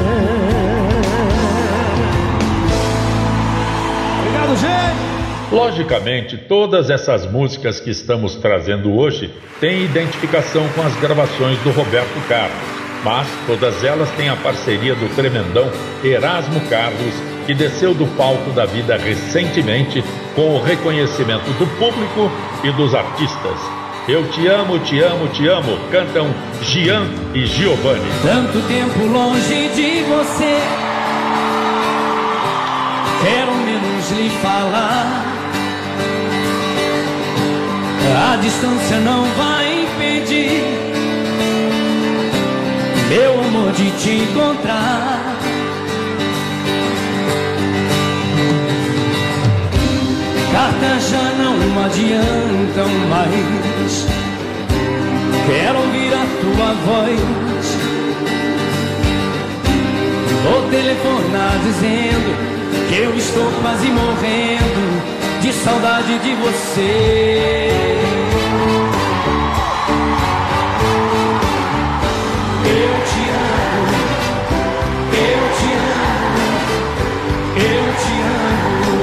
[4.18, 5.54] Obrigado, gente!
[5.54, 12.20] Logicamente, todas essas músicas que estamos trazendo hoje têm identificação com as gravações do Roberto
[12.26, 12.58] Carlos,
[13.04, 15.70] mas todas elas têm a parceria do tremendão
[16.02, 17.14] Erasmo Carlos,
[17.46, 20.02] que desceu do palco da vida recentemente
[20.34, 22.28] com o reconhecimento do público
[22.64, 23.60] e dos artistas.
[24.08, 28.10] Eu te amo, te amo, te amo, cantam Gian e Giovanni.
[28.24, 30.58] Tanto tempo longe de você,
[33.22, 35.39] quero menos lhe falar.
[38.30, 40.62] A distância não vai impedir
[43.08, 45.36] meu amor de te encontrar.
[50.52, 54.06] Cartas já não adiantam mais.
[55.48, 57.20] Quero ouvir a tua voz.
[60.44, 65.09] Vou telefonar dizendo que eu estou quase morrendo
[65.40, 67.70] de saudade de você.
[72.64, 73.98] Eu te amo,
[75.14, 75.70] eu te
[76.02, 76.46] amo,
[77.56, 79.00] eu te amo.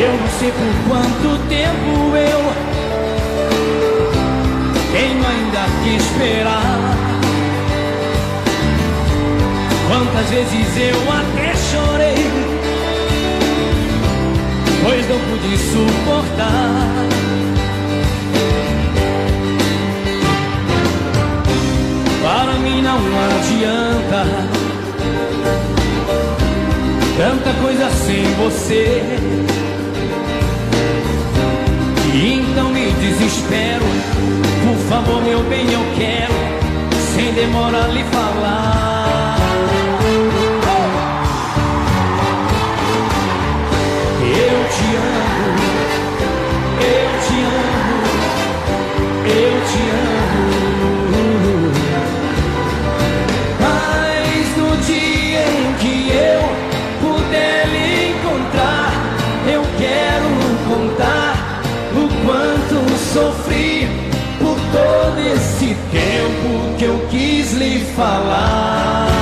[0.00, 2.40] Eu não sei por quanto tempo eu
[4.92, 6.78] tenho ainda que esperar.
[9.88, 11.35] Quantas vezes eu até
[15.06, 17.06] pois não pude suportar.
[22.22, 22.98] Para mim não
[23.38, 24.26] adianta
[27.16, 29.02] tanta coisa sem você.
[32.14, 33.84] E então me desespero.
[34.64, 36.34] Por favor, meu bem, eu quero,
[37.14, 38.95] sem demora lhe falar.
[67.74, 69.15] Falar.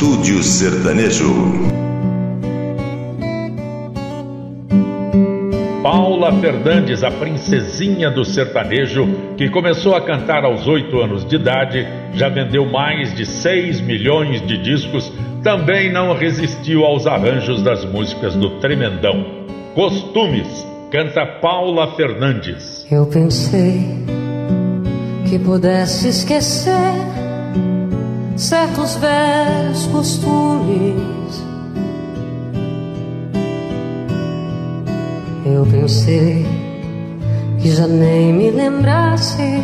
[0.00, 1.30] Estúdio Sertanejo.
[5.82, 11.86] Paula Fernandes, a princesinha do sertanejo, que começou a cantar aos oito anos de idade,
[12.14, 18.34] já vendeu mais de 6 milhões de discos, também não resistiu aos arranjos das músicas
[18.34, 19.26] do Tremendão.
[19.74, 22.86] Costumes, canta Paula Fernandes.
[22.90, 23.84] Eu pensei
[25.28, 27.20] que pudesse esquecer
[28.40, 31.44] certos velhos costumes.
[35.44, 36.46] Eu pensei
[37.60, 39.62] que já nem me lembrasse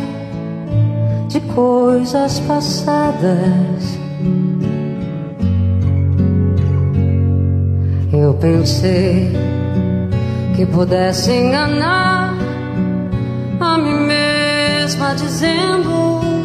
[1.28, 3.98] de coisas passadas.
[8.12, 9.32] Eu pensei
[10.54, 12.36] que pudesse enganar
[13.58, 16.35] a mim mesma dizendo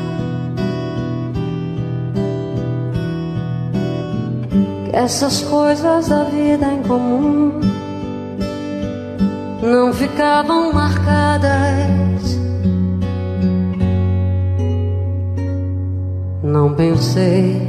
[4.93, 7.61] essas coisas da vida em comum
[9.61, 11.51] não ficavam marcadas.
[16.43, 17.61] Não pensei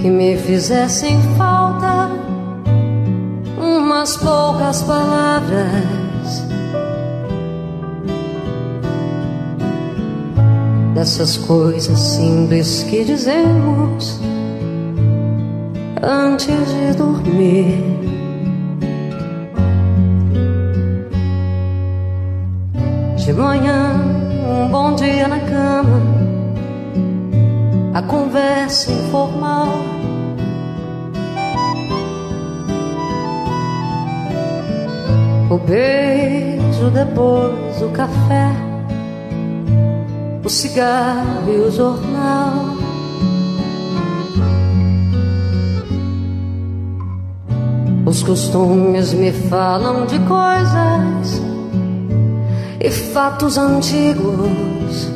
[0.00, 2.10] que me fizessem falta
[3.58, 5.72] umas poucas palavras.
[10.94, 14.31] Dessas coisas simples que dizemos
[16.02, 17.80] antes de dormir.
[23.16, 23.94] De manhã,
[24.44, 26.02] um bom dia na cama,
[27.94, 29.68] a conversa informal.
[35.48, 38.50] O beijo, depois o café,
[40.42, 42.81] o cigarro e o jornal.
[48.04, 51.40] Os costumes me falam de coisas
[52.80, 55.08] e fatos antigos.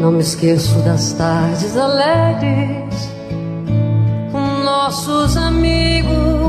[0.00, 3.08] Não me esqueço das tardes alegres
[4.30, 6.43] com nossos amigos.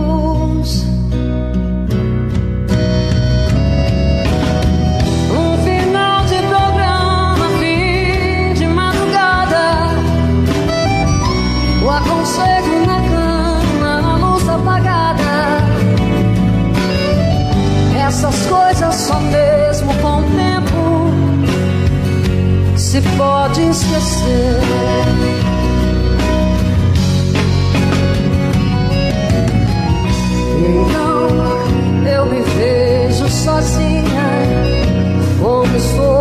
[18.16, 21.10] Essas coisas só mesmo com o tempo
[22.78, 24.62] se pode esquecer.
[30.58, 31.28] Então
[32.10, 34.30] eu me vejo sozinha,
[35.42, 36.15] como estou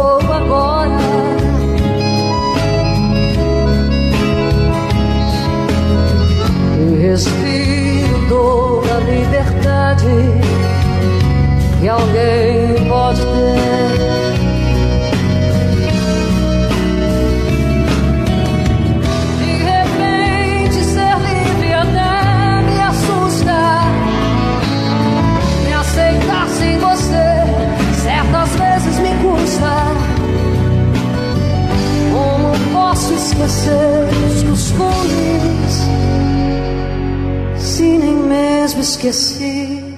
[39.09, 39.95] esqueci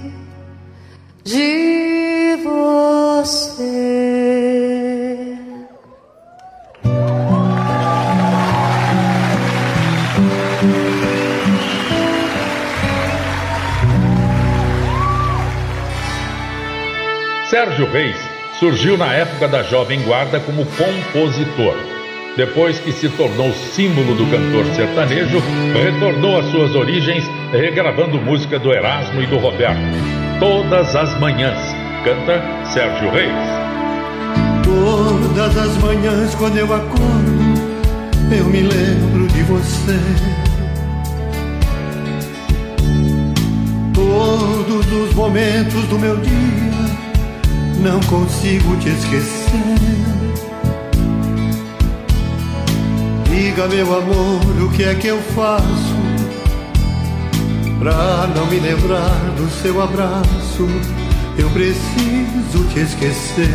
[1.25, 3.77] de você.
[17.49, 18.17] Sérgio Reis
[18.59, 21.96] surgiu na época da Jovem Guarda como compositor.
[22.37, 28.73] Depois que se tornou símbolo do cantor sertanejo, retornou às suas origens, regravando música do
[28.73, 29.81] Erasmo e do Roberto
[30.39, 31.59] todas as manhãs.
[32.05, 33.33] Canta Sérgio Reis.
[34.63, 37.07] Todas as manhãs quando eu acordo,
[38.31, 39.99] eu me lembro de você.
[43.95, 46.33] Todos os momentos do meu dia,
[47.81, 50.46] não consigo te esquecer.
[53.37, 55.95] Diga, meu amor, o que é que eu faço?
[57.79, 60.67] Pra não me lembrar do seu abraço,
[61.37, 63.53] eu preciso te esquecer.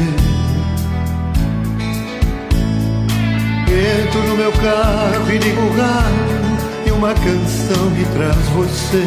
[3.67, 9.03] Entro no meu carro e ligo o rádio e uma canção me traz você.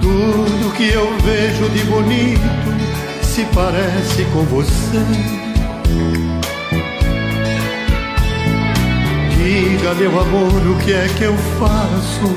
[0.00, 5.46] Tudo que eu vejo de bonito se parece com você.
[9.46, 12.36] Diga, meu amor, o que é que eu faço?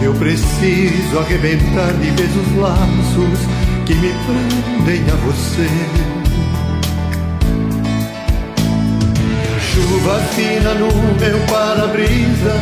[0.00, 3.40] Eu preciso arrebentar de vez os laços
[3.84, 5.68] que me prendem a você.
[9.58, 10.86] Chuva fina no
[11.18, 12.54] meu para-brisa,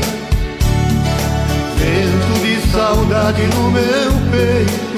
[1.76, 4.97] vento de saudade no meu peito,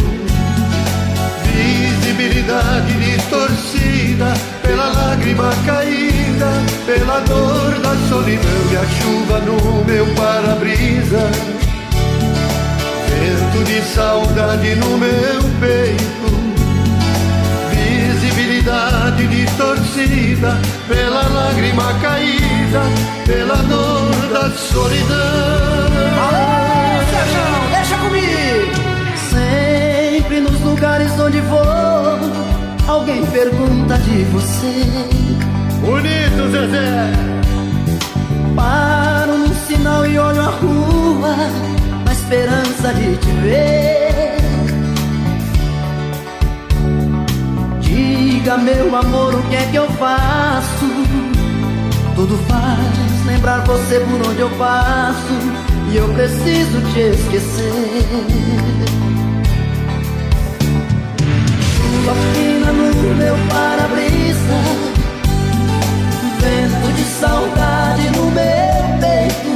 [2.21, 6.51] visibilidade distorcida pela lágrima caída,
[6.85, 11.31] pela dor da solidão e a chuva no meu para-brisa.
[13.09, 16.31] Vento de saudade no meu peito,
[17.71, 20.59] visibilidade distorcida
[20.89, 22.83] pela lágrima caída,
[23.25, 25.16] pela dor da solidão.
[26.21, 27.43] Alô, Sérgio,
[27.73, 28.91] deixa comigo!
[29.31, 31.70] Sempre nos lugares onde vou,
[33.32, 34.84] pergunta de você.
[35.80, 37.12] Bonito, Zezé!
[38.54, 41.36] Paro no sinal e olho a rua,
[42.04, 44.36] na esperança de te ver.
[47.80, 50.86] Diga, meu amor, o que é que eu faço?
[52.14, 55.34] Tudo faz lembrar você por onde eu passo,
[55.90, 58.99] e eu preciso te esquecer.
[62.11, 64.58] Chuva fina no meu para-brisa,
[66.40, 69.52] vento de saudade no meu peito,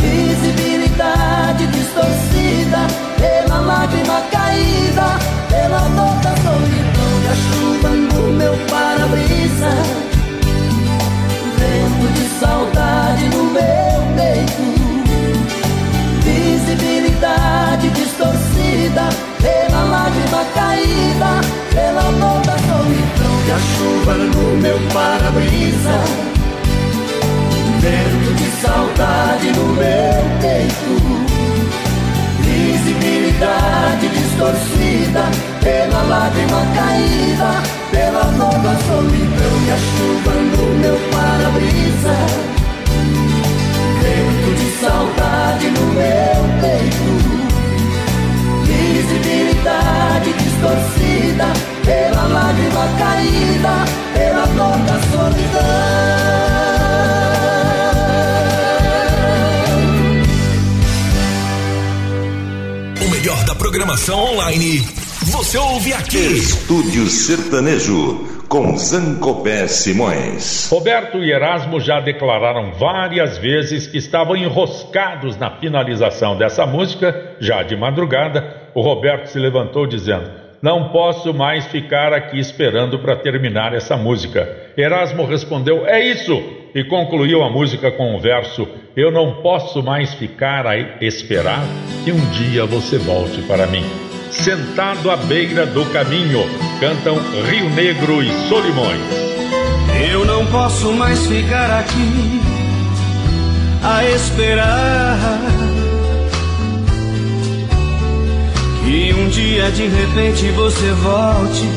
[0.00, 2.88] visibilidade distorcida
[3.20, 9.70] pela lágrima caída, pela dor da solidão e a chuva no meu para-brisa,
[11.56, 14.62] vento de saudade no meu peito,
[16.24, 19.08] visibilidade distorcida
[20.16, 21.40] lágrima caída,
[21.72, 26.00] pela dor da solidão e a chuva no meu para-brisa,
[27.80, 30.92] vento de saudade no meu peito,
[32.40, 35.24] visibilidade distorcida
[35.62, 39.56] pela lágrima caída, pela dor da solidão.
[39.66, 42.16] E a chuva no meu para-brisa,
[44.02, 47.25] vento de saudade no meu peito
[49.66, 51.44] visibilidade distorcida
[51.84, 55.60] pela lágrima caída, pela dor da solidão.
[63.04, 64.86] O melhor da programação online.
[65.26, 66.18] Você ouve aqui.
[66.18, 70.68] Estúdio Sertanejo com Zancopé Simões.
[70.70, 77.64] Roberto e Erasmo já declararam várias vezes que estavam enroscados na finalização dessa música, já
[77.64, 78.55] de madrugada.
[78.76, 84.46] O Roberto se levantou dizendo: Não posso mais ficar aqui esperando para terminar essa música.
[84.76, 86.38] Erasmo respondeu: É isso!
[86.74, 91.64] E concluiu a música com o verso: Eu não posso mais ficar a esperar
[92.04, 93.82] que um dia você volte para mim.
[94.30, 96.44] Sentado à beira do caminho,
[96.78, 97.16] cantam
[97.48, 99.00] Rio Negro e Solimões.
[100.12, 102.42] Eu não posso mais ficar aqui
[103.82, 105.75] a esperar
[108.86, 111.68] que um dia de repente você volte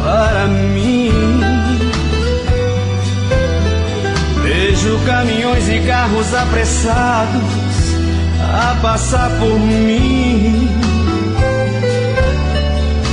[0.00, 1.10] para mim.
[4.40, 7.42] Vejo caminhões e carros apressados
[8.40, 10.68] a passar por mim.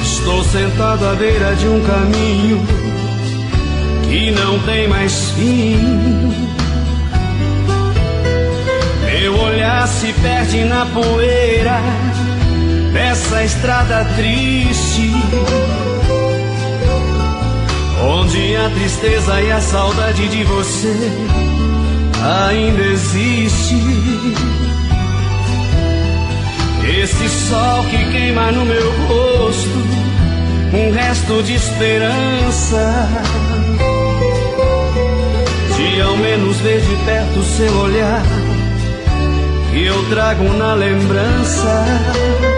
[0.03, 2.63] Estou sentado à beira de um caminho
[4.03, 6.45] que não tem mais fim.
[9.03, 11.81] Meu olhar se perde na poeira
[12.95, 15.11] dessa estrada triste,
[18.01, 21.11] onde a tristeza e a saudade de você
[22.47, 23.75] ainda existe.
[27.03, 29.85] Esse sol que queima no meu rosto
[30.73, 33.09] um resto de esperança.
[35.75, 38.23] De ao menos ver de perto seu olhar,
[39.69, 42.54] que eu trago na lembrança.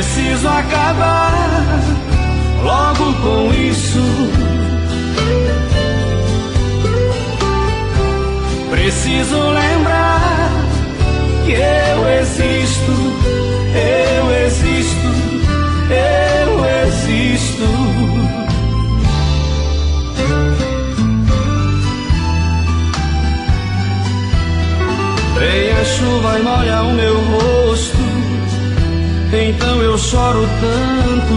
[0.00, 1.78] Preciso acabar
[2.64, 4.00] logo com isso.
[8.70, 10.50] Preciso lembrar
[11.44, 12.92] que eu existo,
[13.76, 15.08] eu existo,
[15.90, 17.68] eu existo.
[25.38, 27.99] Vem a chuva e molha o meu rosto,
[29.32, 31.34] então eu choro tanto.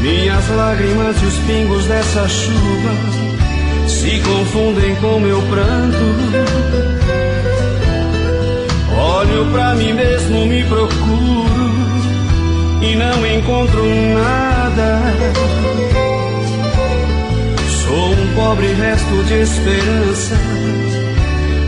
[0.00, 2.90] Minhas lágrimas e os pingos dessa chuva
[3.88, 5.96] se confundem com meu pranto.
[8.96, 11.70] Olho pra mim mesmo, me procuro
[12.82, 13.82] e não encontro
[14.14, 15.00] nada.
[17.82, 20.34] Sou um pobre resto de esperança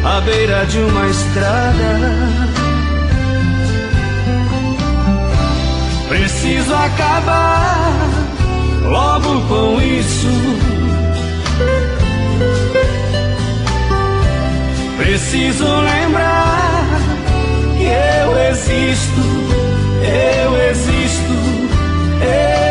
[0.05, 2.36] à beira de uma estrada.
[6.09, 8.09] Preciso acabar
[8.85, 10.29] logo com isso.
[14.99, 16.87] Preciso lembrar
[17.77, 19.21] que eu existo,
[20.01, 21.35] eu existo,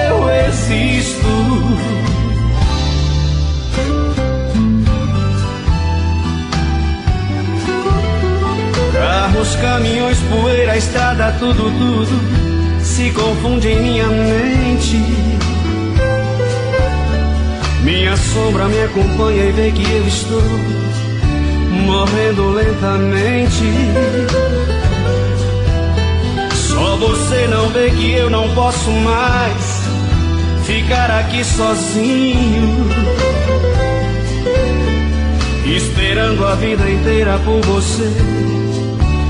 [0.10, 1.26] eu existo.
[8.94, 12.35] Carros, caminhões, poeira, estrada, tudo, tudo
[12.96, 15.04] se confunde em minha mente.
[17.84, 20.42] Minha sombra me acompanha e vê que eu estou
[21.86, 23.66] morrendo lentamente.
[26.54, 29.82] Só você não vê que eu não posso mais
[30.64, 32.90] ficar aqui sozinho.
[35.66, 38.10] Esperando a vida inteira por você,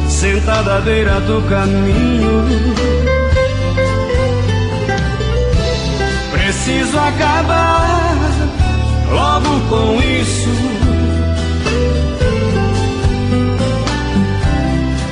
[0.08, 3.05] sentada à beira do caminho.
[6.56, 8.16] Preciso acabar
[9.12, 10.50] logo com isso.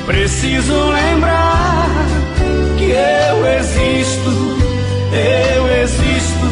[0.06, 1.86] Preciso lembrar
[2.78, 4.30] que eu existo,
[5.12, 6.46] eu existo,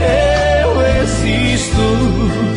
[0.00, 2.54] eu existo.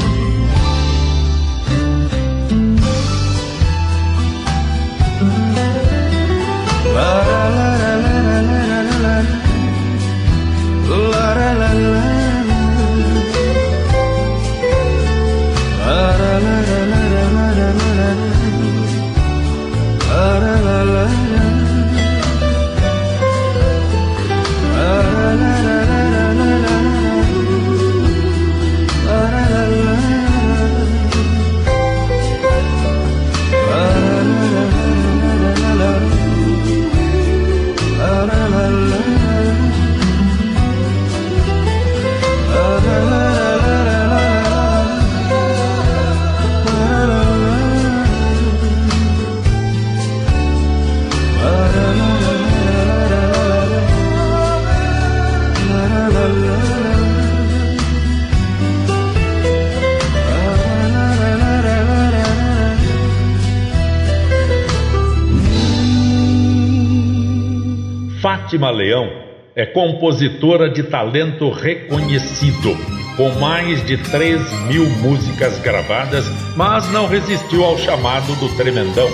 [68.48, 69.10] Fátima Leão
[69.54, 72.78] é compositora de talento reconhecido,
[73.18, 76.24] com mais de 3 mil músicas gravadas,
[76.56, 79.10] mas não resistiu ao chamado do tremendão.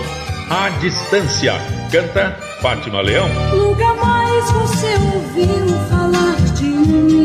[0.52, 1.54] A distância.
[1.92, 3.28] Canta Fátima Leão.
[3.56, 7.23] Nunca mais você ouviu falar de mim,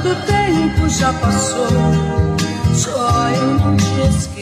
[0.00, 1.68] tanto tempo já passou,
[2.74, 4.41] só eu não te esqueci.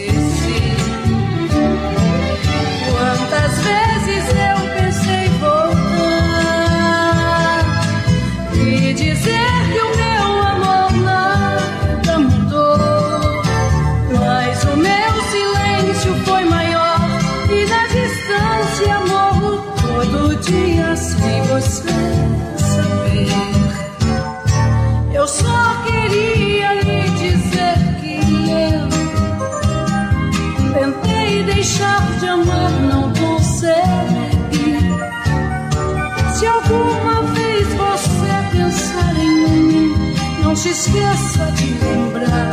[40.61, 42.51] Se esqueça de lembrar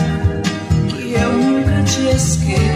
[0.88, 2.67] que eu nunca te esqueci.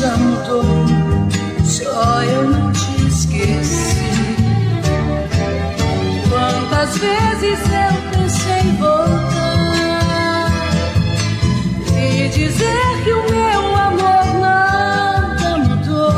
[0.00, 0.64] Já mudou,
[1.62, 4.00] só eu não te esqueci.
[6.30, 10.50] Quantas vezes eu pensei em voltar
[11.98, 16.14] e dizer que o meu amor nada mudou,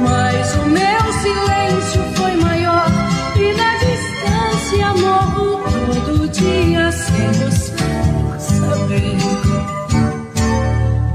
[0.00, 2.86] mas o meu silêncio foi maior
[3.36, 5.60] e na distância morro
[6.06, 7.76] todo dia sem você
[8.38, 9.18] saber.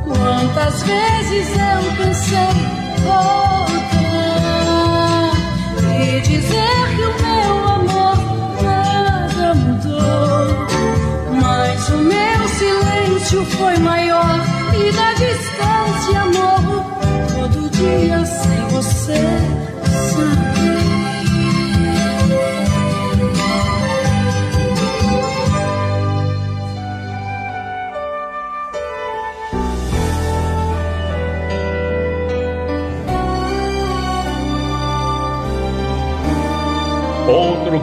[0.05, 2.50] Quantas vezes eu pensei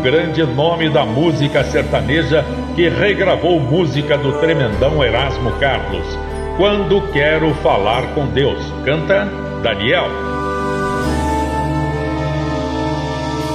[0.02, 2.44] grande nome da música sertaneja
[2.74, 6.06] que regravou música do tremendão Erasmo Carlos.
[6.56, 8.60] Quando quero falar com Deus.
[8.84, 9.28] Canta
[9.62, 10.08] Daniel.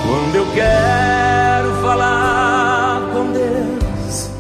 [0.07, 4.31] Quando eu quero falar com Deus,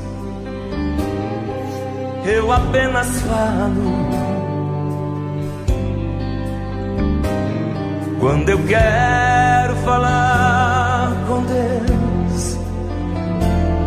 [2.25, 4.03] eu apenas falo.
[8.19, 10.52] Quando eu quero falar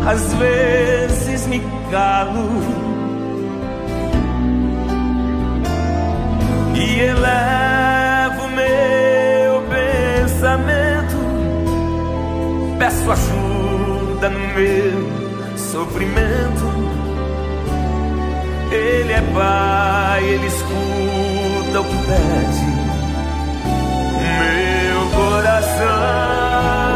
[0.07, 1.61] às vezes me
[1.91, 2.47] calo
[6.73, 11.17] e elevo meu pensamento,
[12.79, 16.77] peço ajuda no meu sofrimento.
[18.71, 22.65] Ele é Pai, Ele escuta o que pede
[24.39, 26.86] meu coração.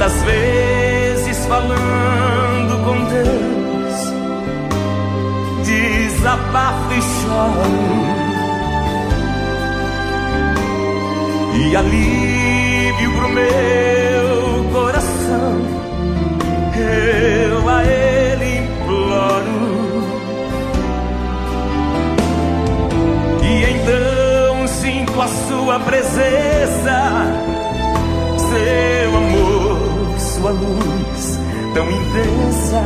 [0.00, 4.14] Quantas vezes falando com Deus,
[5.62, 7.68] desabafo e choro,
[11.54, 15.66] e alívio pro meu coração.
[16.78, 20.02] Eu a Ele imploro.
[23.42, 26.96] E então sinto a sua presença,
[28.48, 29.49] seu amor,
[30.40, 31.38] sua luz
[31.74, 32.82] tão intensa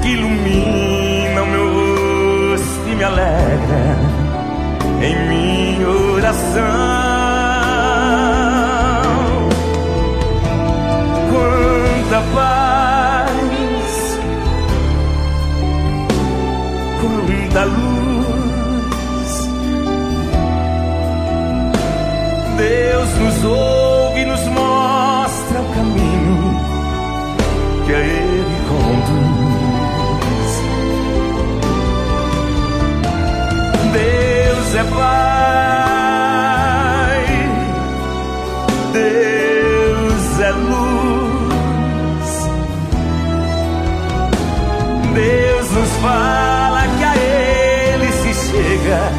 [0.00, 3.98] que ilumina o meu rosto e me alegra
[5.02, 6.62] em minha oração.
[11.30, 14.18] Quanta paz,
[17.00, 17.93] quanta luz.
[34.90, 35.14] Pai,
[38.92, 42.30] Deus é luz.
[45.14, 49.12] Deus nos fala que a Ele se chega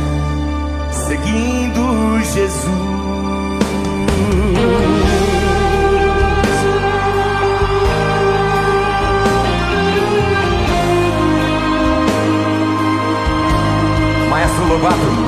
[0.91, 2.95] seguindo Jesus.
[14.75, 15.24] Lobato.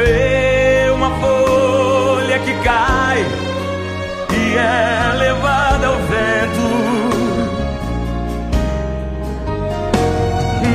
[0.00, 3.24] Vê uma folha que cai
[4.32, 6.68] e é levada ao vento.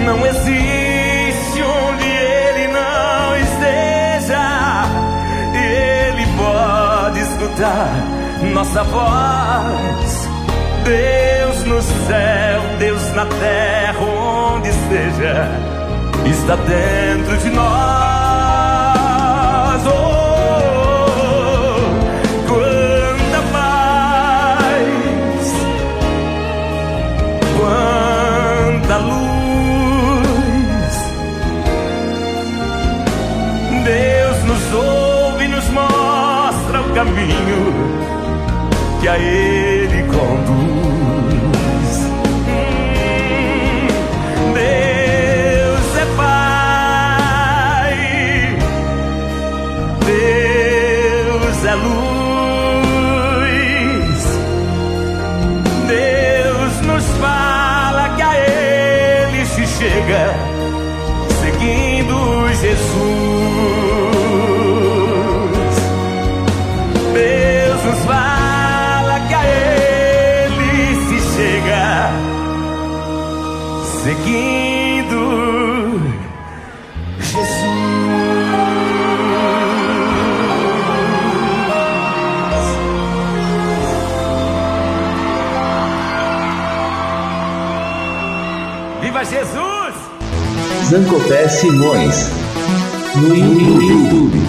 [0.06, 4.46] Não existe onde Ele não esteja.
[5.56, 7.90] Ele pode escutar
[8.54, 10.30] nossa voz.
[10.84, 15.50] Deus no céu, Deus na terra, onde esteja,
[16.30, 18.25] está dentro de nós.
[36.96, 37.94] Caminho
[39.02, 39.75] que a ele
[90.96, 92.32] Zancopé Simões
[93.18, 94.40] no YouTube.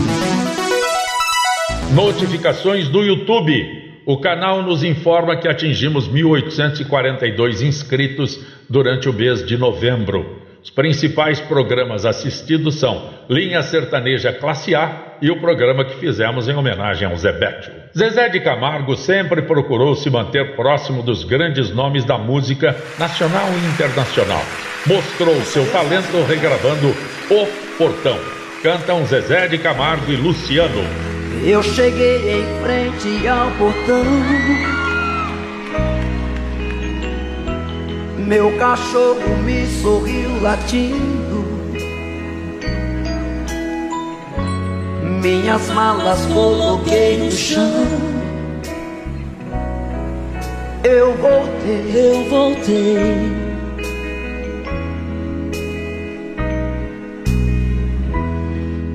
[1.93, 4.01] Notificações do YouTube.
[4.07, 8.39] O canal nos informa que atingimos 1.842 inscritos
[8.71, 10.46] durante o mês de novembro.
[10.67, 16.57] Os principais programas assistidos são Linha Sertaneja Classe A e o programa que fizemos em
[16.57, 17.73] homenagem ao Zé Bétio.
[17.97, 23.75] Zezé de Camargo sempre procurou se manter próximo dos grandes nomes da música nacional e
[23.75, 24.43] internacional.
[24.85, 26.89] Mostrou seu talento regravando
[27.31, 27.47] O
[27.79, 28.19] Portão.
[28.61, 30.83] Cantam Zezé de Camargo e Luciano.
[31.45, 34.86] Eu cheguei em frente ao portão.
[38.27, 41.47] Meu cachorro me sorriu latindo.
[45.23, 47.87] Minhas malas coloquei no chão.
[50.83, 53.47] Eu voltei, eu voltei.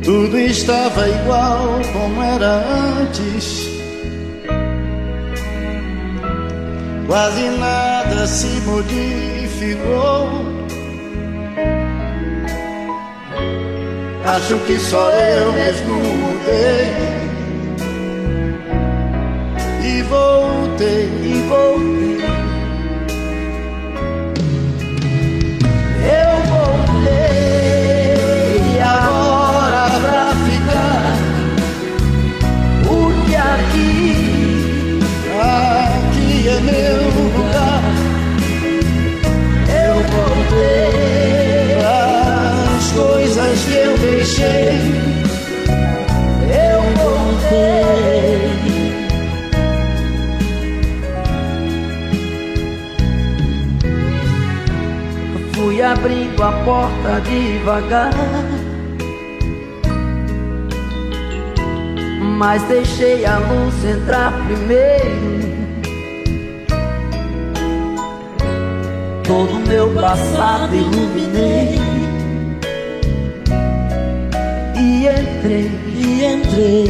[0.04, 2.66] Tudo estava igual como era
[3.00, 3.81] antes.
[7.12, 10.30] Quase nada se modificou.
[14.26, 16.88] Acho que só eu mesmo mudei.
[19.84, 22.01] E voltei, e voltei.
[57.42, 58.14] Devagar.
[62.38, 65.52] Mas deixei a luz entrar primeiro.
[69.32, 71.80] todo meu passado iluminei
[74.78, 76.88] e entrei, e entrei.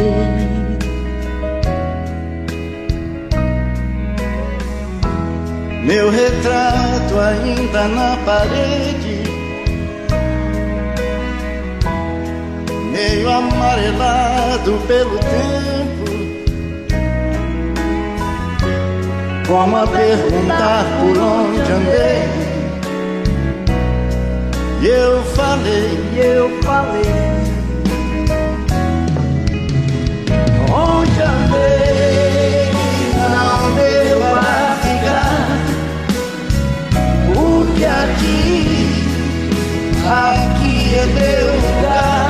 [5.85, 9.00] Meu retrato ainda na parede,
[13.27, 15.71] amarelado pelo tempo.
[19.51, 22.23] como a perguntar por onde andei.
[24.81, 27.01] E eu falei, eu falei.
[30.73, 32.71] Onde andei
[33.29, 35.47] não deu para ficar.
[37.33, 38.95] Porque aqui,
[40.07, 42.20] aqui é meu lugar.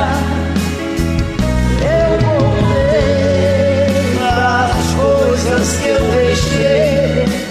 [5.43, 7.41] Coisas que eu deixei.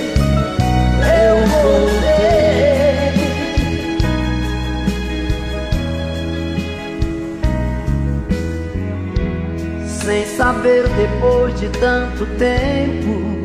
[10.41, 13.41] saber depois de tanto tempo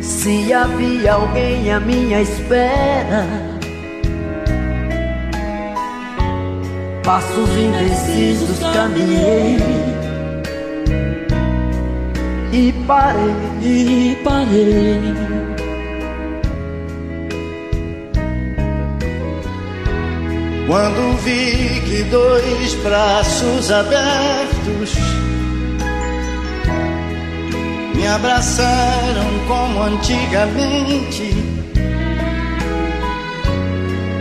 [0.00, 3.26] se havia alguém à minha espera.
[7.02, 9.81] Passos indecisos caminhei
[12.52, 15.00] e parei, e parei.
[20.66, 24.94] Quando vi que dois braços abertos
[27.94, 31.34] me abraçaram como antigamente.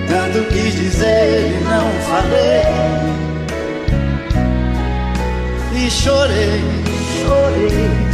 [0.07, 3.11] Tanto quis dizer e não falei.
[5.73, 6.61] e chorei,
[7.23, 8.10] chorei.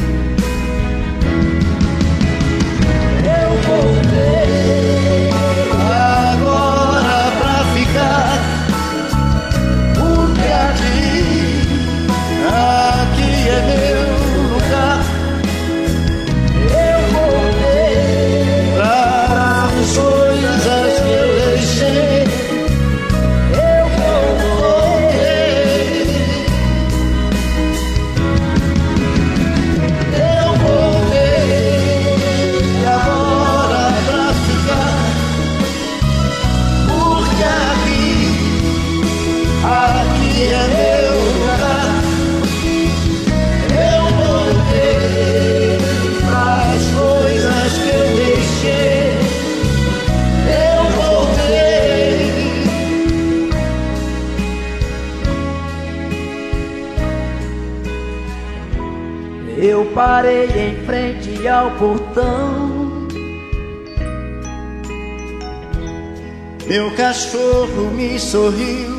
[68.28, 68.90] Sorriu,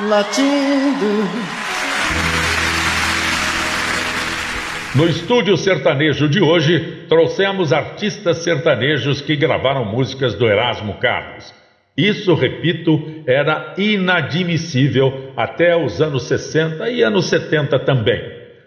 [0.00, 1.22] latindo.
[4.96, 11.54] No estúdio sertanejo de hoje, trouxemos artistas sertanejos que gravaram músicas do Erasmo Carlos.
[11.96, 18.20] Isso, repito, era inadmissível até os anos 60 e anos 70 também.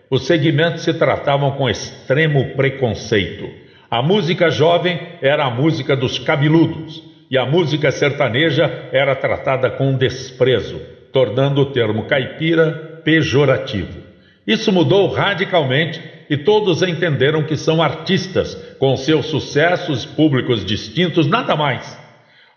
[0.09, 3.70] Os segmentos se tratavam com extremo preconceito.
[3.91, 9.97] A música jovem era a música dos cabeludos e a música sertaneja era tratada com
[9.97, 10.79] desprezo,
[11.11, 13.99] tornando o termo caipira pejorativo.
[14.47, 21.53] Isso mudou radicalmente e todos entenderam que são artistas, com seus sucessos públicos distintos, nada
[21.57, 21.99] mais.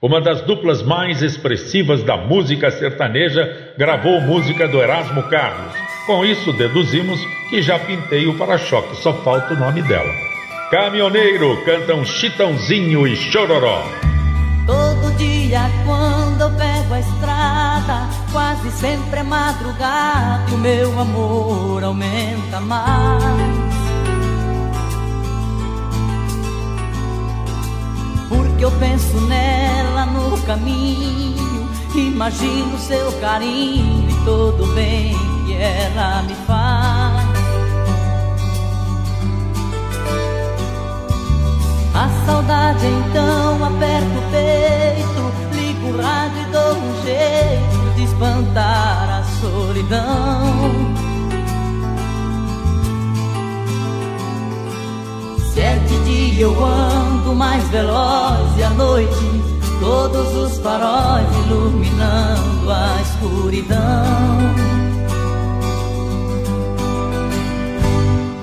[0.01, 5.75] Uma das duplas mais expressivas da música sertaneja gravou música do Erasmo Carlos.
[6.07, 7.19] Com isso, deduzimos
[7.51, 10.34] que já pintei o para-choque, só falta o nome dela.
[10.75, 13.85] Caminhoneiro cantam Chitãozinho e Chororó.
[14.67, 22.59] Todo dia quando eu pego a estrada, quase sempre é madrugada, o meu amor aumenta
[22.59, 23.23] mais.
[28.29, 36.35] Porque eu penso nela no caminho, imagino seu carinho e todo bem que ela me
[36.49, 37.24] faz.
[42.27, 45.23] Saudade então aperta o peito,
[45.55, 50.95] ligo o rádio e dou um jeito de espantar a solidão.
[55.53, 62.71] Se é de dia eu ando mais veloz e à noite todos os faróis iluminando
[62.71, 64.05] a escuridão.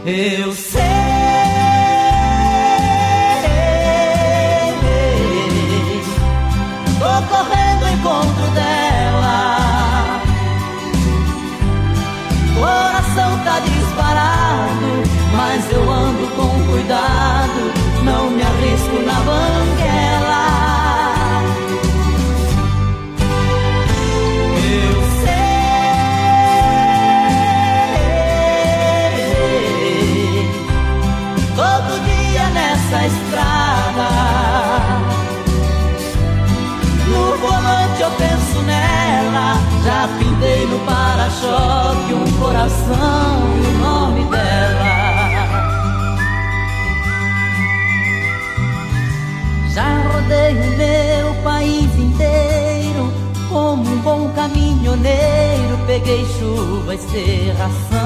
[0.06, 1.11] Eu sei.
[18.04, 20.42] Não me arrisco na banguela.
[24.64, 25.52] Eu sei,
[31.56, 34.10] todo dia nessa estrada.
[37.08, 39.58] No volante eu penso nela.
[39.84, 43.51] Já pintei no para-choque um coração
[54.02, 58.00] um bom caminhoneiro, peguei chuva e serração.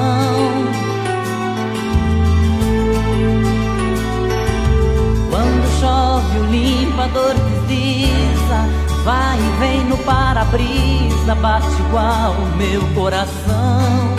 [5.30, 14.16] Quando chove o limpador desliza Vai e vem no para-brisa Bate igual o meu coração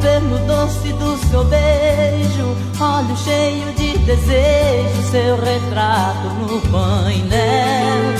[0.00, 8.14] Pelo doce do seu beijo Olho cheio de desejo Seu retrato no painel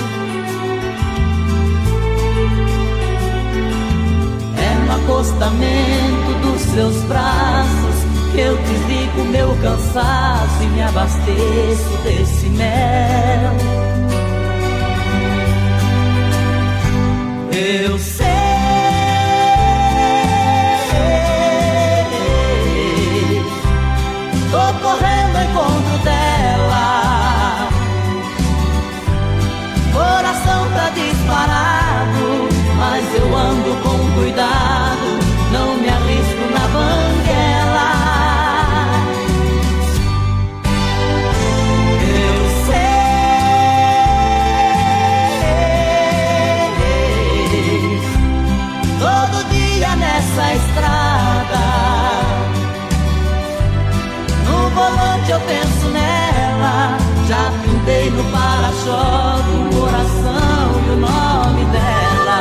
[4.57, 12.47] É no acostamento dos seus braços que eu desligo meu cansaço e me abasteço desse
[12.51, 13.53] mel.
[17.53, 18.18] Eu sei.
[58.89, 62.41] Para-choque o coração e o nome dela.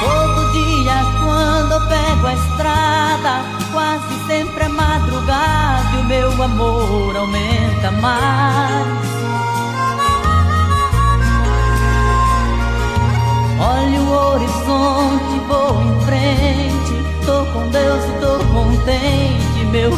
[0.00, 7.16] Todo dia quando eu pego a estrada, quase sempre é madrugada e o meu amor
[7.16, 9.03] aumenta mais.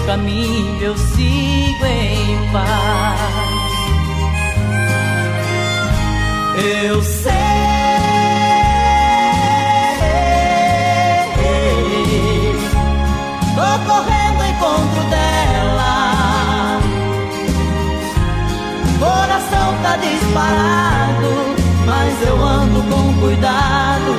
[0.07, 3.21] Caminho eu sigo em paz.
[6.65, 7.33] Eu sei.
[13.55, 16.81] Tô correndo ao encontro dela.
[18.99, 21.57] Coração tá disparado
[21.87, 24.17] mas eu ando com cuidado,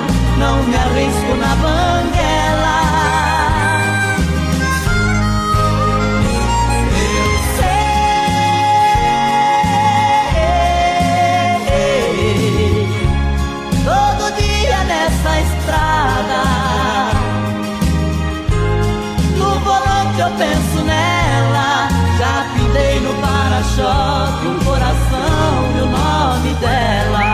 [23.78, 27.28] para-choque um coração e o nome dela.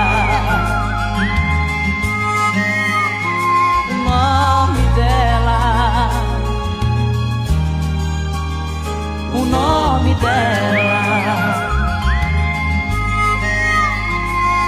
[3.89, 6.09] o nome dela.
[9.33, 10.49] O nome dela.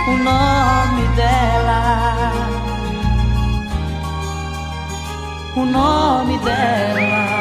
[0.07, 0.15] O
[5.65, 7.31] nome dela.
[7.31, 7.34] O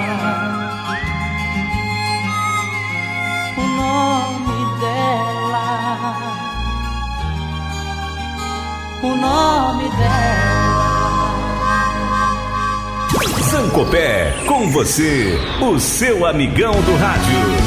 [9.05, 10.65] O nome dela.
[13.51, 17.64] Zancopé, com você, o seu amigão do rádio.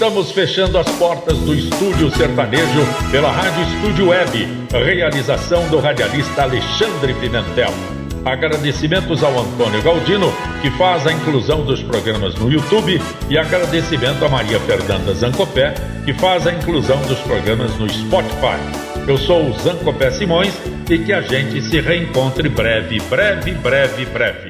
[0.00, 7.12] Estamos fechando as portas do Estúdio Sertanejo pela Rádio Estúdio Web, realização do radialista Alexandre
[7.12, 7.68] Pimentel.
[8.24, 10.32] Agradecimentos ao Antônio Galdino,
[10.62, 12.98] que faz a inclusão dos programas no YouTube,
[13.28, 15.74] e agradecimento a Maria Fernanda Zancopé,
[16.06, 18.56] que faz a inclusão dos programas no Spotify.
[19.06, 20.54] Eu sou o Zancopé Simões
[20.88, 24.49] e que a gente se reencontre breve, breve, breve, breve.